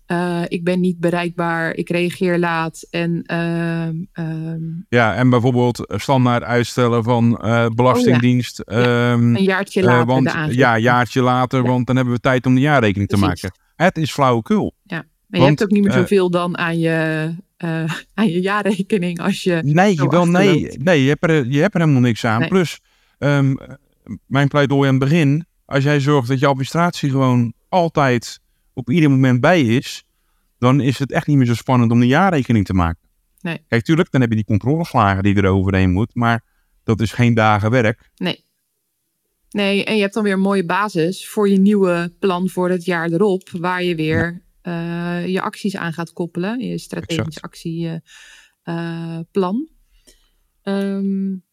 [0.07, 2.87] uh, ik ben niet bereikbaar, ik reageer laat.
[2.89, 8.65] En, uh, um, ja, en bijvoorbeeld standaard uitstellen van uh, Belastingdienst.
[8.65, 9.11] Oh, ja.
[9.11, 10.05] Um, een jaartje later.
[10.05, 13.41] want, ja, een jaartje later, want dan hebben we tijd om de jaarrekening te Precies.
[13.41, 13.59] maken.
[13.75, 14.73] Het is flauwekul.
[14.83, 17.35] Ja, maar je hebt ook niet meer zoveel dan aan je,
[18.13, 19.59] aan je jaarrekening als je.
[19.63, 22.39] Nee, wel, nee, nee je, hebt er, je hebt er helemaal niks aan.
[22.39, 22.49] Nee.
[22.49, 22.79] Plus,
[23.17, 23.57] um,
[24.25, 28.41] mijn pleidooi aan het begin, als jij zorgt dat je administratie gewoon altijd
[28.73, 30.05] op ieder moment bij is,
[30.57, 33.01] dan is het echt niet meer zo spannend om een jaarrekening te maken.
[33.41, 33.59] Nee.
[33.67, 36.43] Kijk, tuurlijk, dan heb je die controleslagen die er overheen moet, maar
[36.83, 38.09] dat is geen dagen werk.
[38.15, 38.45] Nee.
[39.49, 42.85] Nee, en je hebt dan weer een mooie basis voor je nieuwe plan voor het
[42.85, 45.21] jaar erop, waar je weer ja.
[45.21, 48.01] uh, je acties aan gaat koppelen, je strategisch actieplan.
[50.63, 51.43] Uh, um,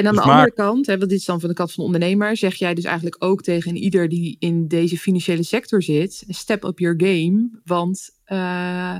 [0.00, 0.38] en aan dus de maar...
[0.38, 2.74] andere kant, hè, want dit is dan van de kant van de ondernemer, zeg jij
[2.74, 7.60] dus eigenlijk ook tegen ieder die in deze financiële sector zit: step up your game,
[7.64, 8.96] want uh,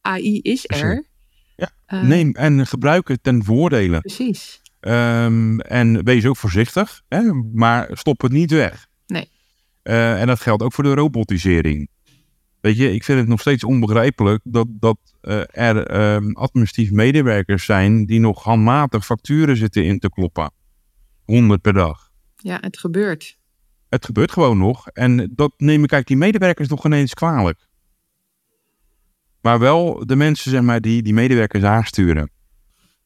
[0.00, 1.04] AI is er.
[1.56, 4.00] Ja, uh, neem en gebruik het ten voordele.
[4.00, 4.62] Precies.
[4.80, 8.86] Um, en wees ook voorzichtig, hè, maar stop het niet weg.
[9.06, 9.28] Nee.
[9.82, 11.88] Uh, en dat geldt ook voor de robotisering.
[12.64, 17.64] Weet je, ik vind het nog steeds onbegrijpelijk dat, dat uh, er um, administratief medewerkers
[17.64, 20.50] zijn die nog handmatig facturen zitten in te kloppen.
[21.24, 22.10] 100 per dag.
[22.36, 23.38] Ja, het gebeurt.
[23.88, 24.88] Het gebeurt gewoon nog.
[24.88, 27.68] En dat neem ik eigenlijk die medewerkers nog ineens kwalijk.
[29.40, 32.30] Maar wel de mensen, zeg maar, die die medewerkers aansturen.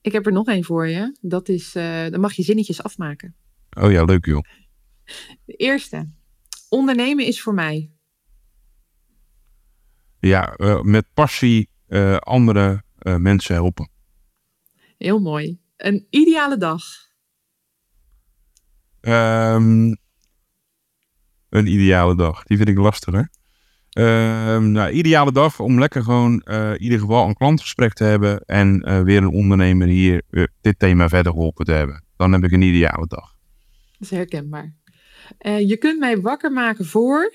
[0.01, 1.17] Ik heb er nog één voor je.
[1.21, 3.35] Dat is, uh, dan mag je zinnetjes afmaken.
[3.81, 4.43] Oh ja, leuk joh.
[5.45, 6.11] De eerste.
[6.69, 7.91] Ondernemen is voor mij
[10.21, 13.91] ja, uh, met passie uh, andere uh, mensen helpen.
[14.97, 15.61] Heel mooi.
[15.77, 16.83] Een ideale dag?
[19.01, 19.97] Um,
[21.49, 22.43] een ideale dag.
[22.43, 23.31] Die vind ik lastiger.
[23.93, 29.05] Um, nou, ideale dag om lekker gewoon in ieder geval een klantgesprek te hebben en
[29.05, 30.23] weer een ondernemer hier
[30.61, 32.05] dit thema verder geholpen te hebben.
[32.17, 33.37] Dan heb ik een ideale dag.
[33.93, 34.75] Dat is herkenbaar.
[35.41, 37.33] je kunt mij wakker maken voor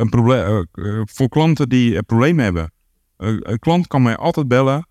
[0.00, 2.72] een probleem, uh, voor klanten die een probleem hebben.
[3.16, 4.86] een klant kan mij altijd bellen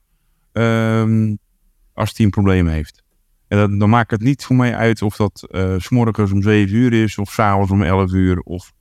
[0.51, 1.37] um,
[1.93, 3.03] als hij een probleem heeft.
[3.47, 6.41] En dat, dan maakt het niet voor mij uit of dat uh, s morgens om
[6.41, 8.39] 7 uur is of s'avonds om 11 uur.
[8.39, 8.71] Of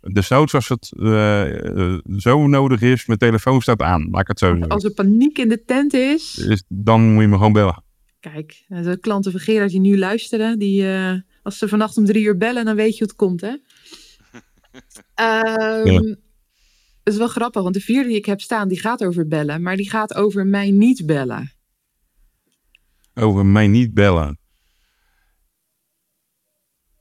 [0.00, 4.08] desnoods als het uh, zo nodig is, mijn telefoon staat aan.
[4.10, 4.68] Laat ik het zo zeggen.
[4.68, 6.38] Als er paniek in de tent is.
[6.38, 7.82] is dan moet je me gewoon bellen.
[8.20, 10.86] Kijk, de klanten van Gerard die nu luisteren, die,
[11.42, 13.56] als ze vannacht om drie uur bellen, dan weet je hoe het komt, hè?
[15.20, 16.16] Um,
[17.04, 19.62] Het is wel grappig, want de vierde die ik heb staan, die gaat over bellen,
[19.62, 21.52] maar die gaat over mij niet bellen.
[23.14, 24.38] Over mij niet bellen.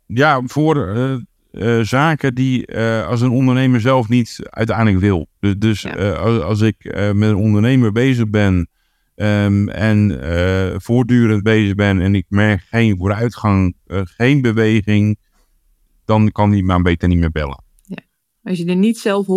[0.05, 1.17] Ja, voor uh,
[1.51, 5.27] uh, zaken die uh, als een ondernemer zelf niet uiteindelijk wil.
[5.39, 6.11] Dus, dus ja.
[6.11, 8.69] als, als, ik met een ondernemer bezig ben
[9.15, 10.21] um, en
[10.81, 15.19] voortdurend bezig ben en ik merk geen vooruitgang, geen beweging,
[16.05, 17.65] dan kan die maar beter niet meer bellen.
[18.47, 19.29] Als je er niet zelf 100%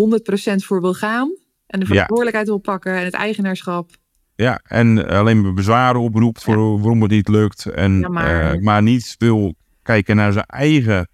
[0.57, 1.37] voor wil gaan
[1.67, 2.53] en de verantwoordelijkheid ja.
[2.53, 3.91] wil pakken en het eigenaarschap.
[4.35, 7.67] Ja, en alleen maar bezwaren oproept voor waarom het niet lukt.
[7.67, 8.57] En, ja, maar...
[8.57, 8.83] Uh, maar...
[8.83, 11.09] niet wil kijken naar zijn eigen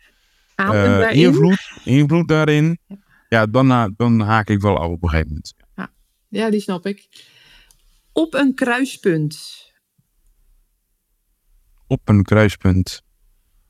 [0.54, 2.78] eh, invloed, invloed daarin.
[3.28, 3.46] Ja.
[3.46, 5.54] Dan, ha- dan haak ik wel af op een gegeven moment.
[6.28, 7.08] Ja, die snap ik.
[8.12, 9.64] Op een kruispunt.
[11.86, 13.02] Op een kruispunt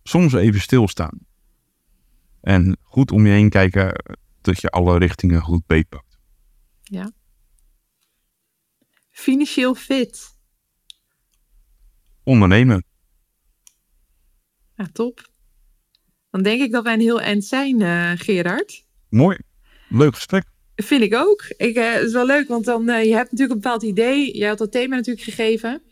[0.03, 1.26] soms even stilstaan.
[2.47, 4.05] En goed om je heen kijken
[4.41, 6.19] dat je alle richtingen goed beetpakt.
[9.11, 10.39] Financieel fit.
[12.23, 12.85] Ondernemen.
[14.77, 15.31] Ja, top.
[16.31, 18.85] Dan denk ik dat wij een heel eind zijn, eh, Gerard.
[19.09, 19.39] Mooi.
[19.89, 20.45] Leuk gesprek.
[20.75, 21.45] Vind ik ook.
[21.57, 24.37] Ik, eh, het is wel leuk, want dan, eh, je hebt natuurlijk een bepaald idee.
[24.37, 25.83] Jij had dat thema natuurlijk gegeven.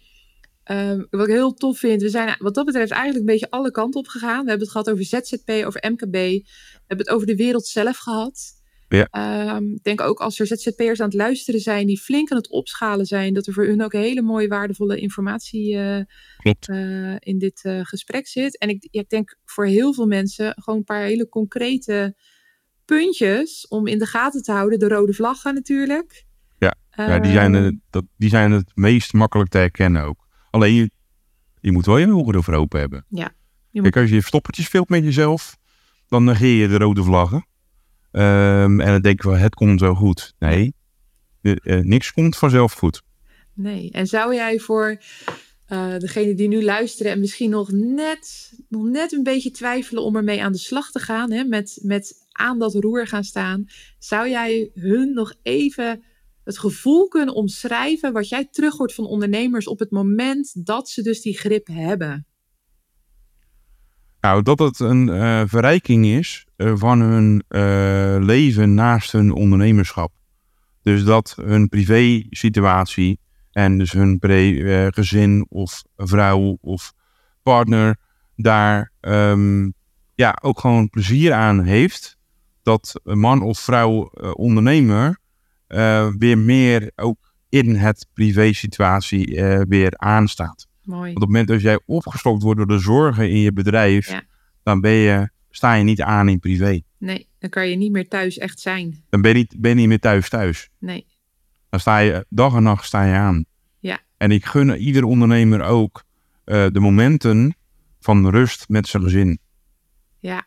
[0.65, 3.71] Ehm, wat ik heel tof vind, we zijn wat dat betreft eigenlijk een beetje alle
[3.71, 4.43] kanten op gegaan.
[4.45, 6.13] We hebben het gehad over ZZP, over MKB.
[6.13, 6.43] We
[6.87, 8.63] hebben het over de wereld zelf gehad.
[8.89, 9.09] Ja.
[9.11, 12.51] Ehm, ik denk ook als er ZZP'ers aan het luisteren zijn, die flink aan het
[12.51, 15.99] opschalen zijn, dat er voor hun ook hele mooie, waardevolle informatie eh,
[16.69, 18.59] eh, in dit eh, gesprek zit.
[18.59, 22.17] En ik, ja, ik denk voor heel veel mensen gewoon een paar hele concrete
[22.85, 24.79] puntjes om in de gaten te houden.
[24.79, 26.25] De rode vlaggen natuurlijk.
[26.59, 30.24] Ja, Ja, die, zijn, Ehm, eh, dat, die zijn het meest makkelijk te herkennen ook.
[30.55, 30.91] Alleen je,
[31.61, 33.05] je moet wel je ogen ervoor open hebben.
[33.09, 33.35] Ja,
[33.71, 35.57] je Kijk, als je verstoppertjes speelt met jezelf,
[36.09, 37.47] dan negeer je de rode vlaggen.
[38.11, 40.35] Ehm, en dan denken we, het komt zo goed.
[40.39, 40.75] Nee,
[41.41, 43.03] de- eh, niks komt vanzelf goed.
[43.55, 43.91] Nee.
[43.91, 44.99] En zou jij voor
[45.67, 50.17] eh degene die nu luisteren en misschien nog net, nog net een beetje twijfelen om
[50.17, 53.65] ermee aan de slag te gaan, hè, met, met aan dat roer gaan staan,
[53.99, 56.03] zou jij hun nog even
[56.45, 61.03] het gevoel kunnen omschrijven wat jij terug hoort van ondernemers op het moment dat ze
[61.03, 62.27] dus die grip hebben?
[64.25, 70.13] Nou, dat het een eh, verrijking is eh, van hun eh, leven naast hun ondernemerschap.
[70.83, 73.21] Dus dat hun privé situatie
[73.53, 74.19] en dus hun
[74.95, 76.93] gezin of vrouw of
[77.43, 77.97] partner
[78.37, 79.71] daar ehm,
[80.15, 82.19] ja, ook gewoon plezier aan heeft.
[82.63, 85.19] Dat man of vrouw ondernemer
[85.67, 90.67] eh, weer meer ook in het privé situatie eh, weer aanstaat.
[90.83, 91.01] Mooi.
[91.01, 94.23] Want op het moment dat jij opgeslokt wordt door de zorgen in je bedrijf, Ja.
[94.63, 96.81] dan ben je, sta je niet aan in privé.
[96.99, 99.05] Nee, dan kan je niet meer thuis echt zijn.
[99.09, 100.69] Dan ben je niet, ben je niet meer thuis thuis.
[100.79, 101.07] Nee.
[101.69, 103.45] Dan sta je dag en nacht sta je aan.
[103.79, 104.01] Ja.
[104.17, 106.05] En ik gun ieder ondernemer ook
[106.45, 107.57] eh, de momenten
[108.01, 109.39] van rust met zijn gezin.
[110.21, 110.47] Ja.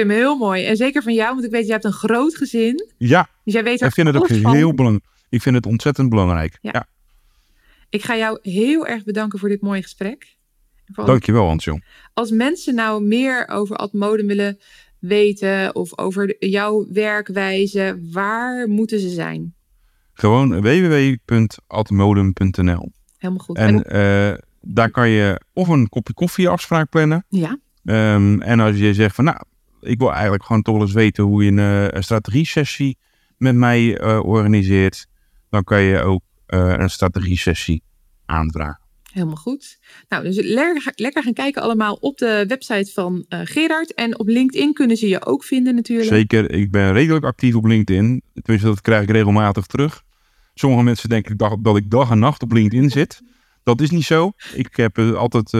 [0.00, 0.64] Ik vind me heel mooi.
[0.64, 2.90] En zeker van jou, want ik weet, je hebt een groot gezin.
[2.98, 4.54] Ja, Dus jij weet ik vind het ook van.
[4.54, 5.04] heel belangrijk.
[5.28, 6.58] Ik vind het ontzettend belangrijk.
[6.62, 6.70] Ja.
[6.72, 6.86] Ja,
[7.88, 10.36] Ik ga jou heel erg bedanken voor dit mooie gesprek.
[10.94, 11.84] Dankjewel Hansjong.
[12.14, 14.58] Als mensen nou meer over Admodem willen
[14.98, 19.54] weten of over jouw werkwijze, waar moeten ze zijn?
[20.12, 23.56] Gewoon www.atmodem.nl Helemaal goed.
[23.56, 27.24] En eh, daar kan je of een kopje koffie afspraak plannen.
[27.28, 29.36] ja, Ehm, en als je zegt van nou,
[29.80, 32.98] ik wil eigenlijk gewoon toch eens weten hoe je een, eh, een strategie-sessie
[33.36, 35.06] met mij eh, organiseert,
[35.50, 37.82] dan kan je ook eh, een strategie-sessie
[38.26, 38.78] aanvragen.
[39.12, 39.78] helemaal goed.
[40.08, 43.94] Nou, dus lekker, lekker gaan kijken allemaal op de website van Gerard.
[43.94, 46.08] En op LinkedIn kunnen ze je ook vinden natuurlijk.
[46.08, 48.22] Zeker, ik ben redelijk actief op LinkedIn.
[48.34, 50.02] Tenminste, dat krijg ik regelmatig terug.
[50.54, 53.20] Sommige mensen denken dat, dat ik dag en nacht op LinkedIn zit.
[53.62, 54.32] Dat is niet zo.
[54.54, 55.52] Ik heb altijd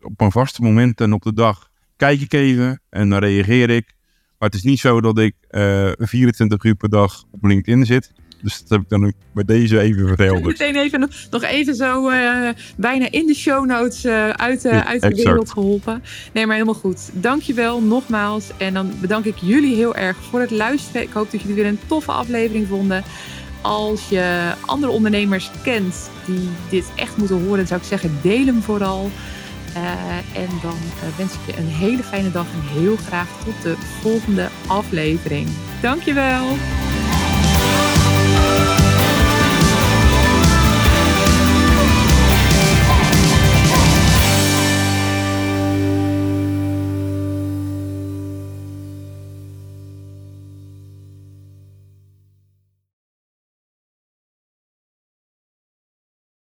[0.00, 3.94] op een vaste moment en op de dag kijk ik even en dan reageer ik.
[4.38, 8.12] Maar het is niet zo dat ik eh 24 uur per dag op LinkedIn zit.
[8.42, 10.44] Dus dat heb ik dan ook bij deze even verteld.
[10.44, 14.68] Meteen even nog- nog even zo eh, bijna in de show notes eh, uit, de,
[14.68, 16.02] Ja, uit de wereld geholpen.
[16.32, 17.10] Nee, maar helemaal goed.
[17.12, 18.50] Dankjewel nogmaals.
[18.58, 21.02] En dan bedank ik jullie heel erg voor het luisteren.
[21.02, 23.04] Ik hoop dat jullie weer een toffe aflevering vonden.
[23.60, 28.62] Als je andere ondernemers kent die dit echt moeten horen, zou ik zeggen, deel hem
[28.62, 29.10] vooral.
[29.76, 33.62] Eh, en dan eh, wens ik je een hele fijne dag en heel graag tot
[33.62, 35.48] de volgende aflevering.
[35.80, 36.56] Dankjewel!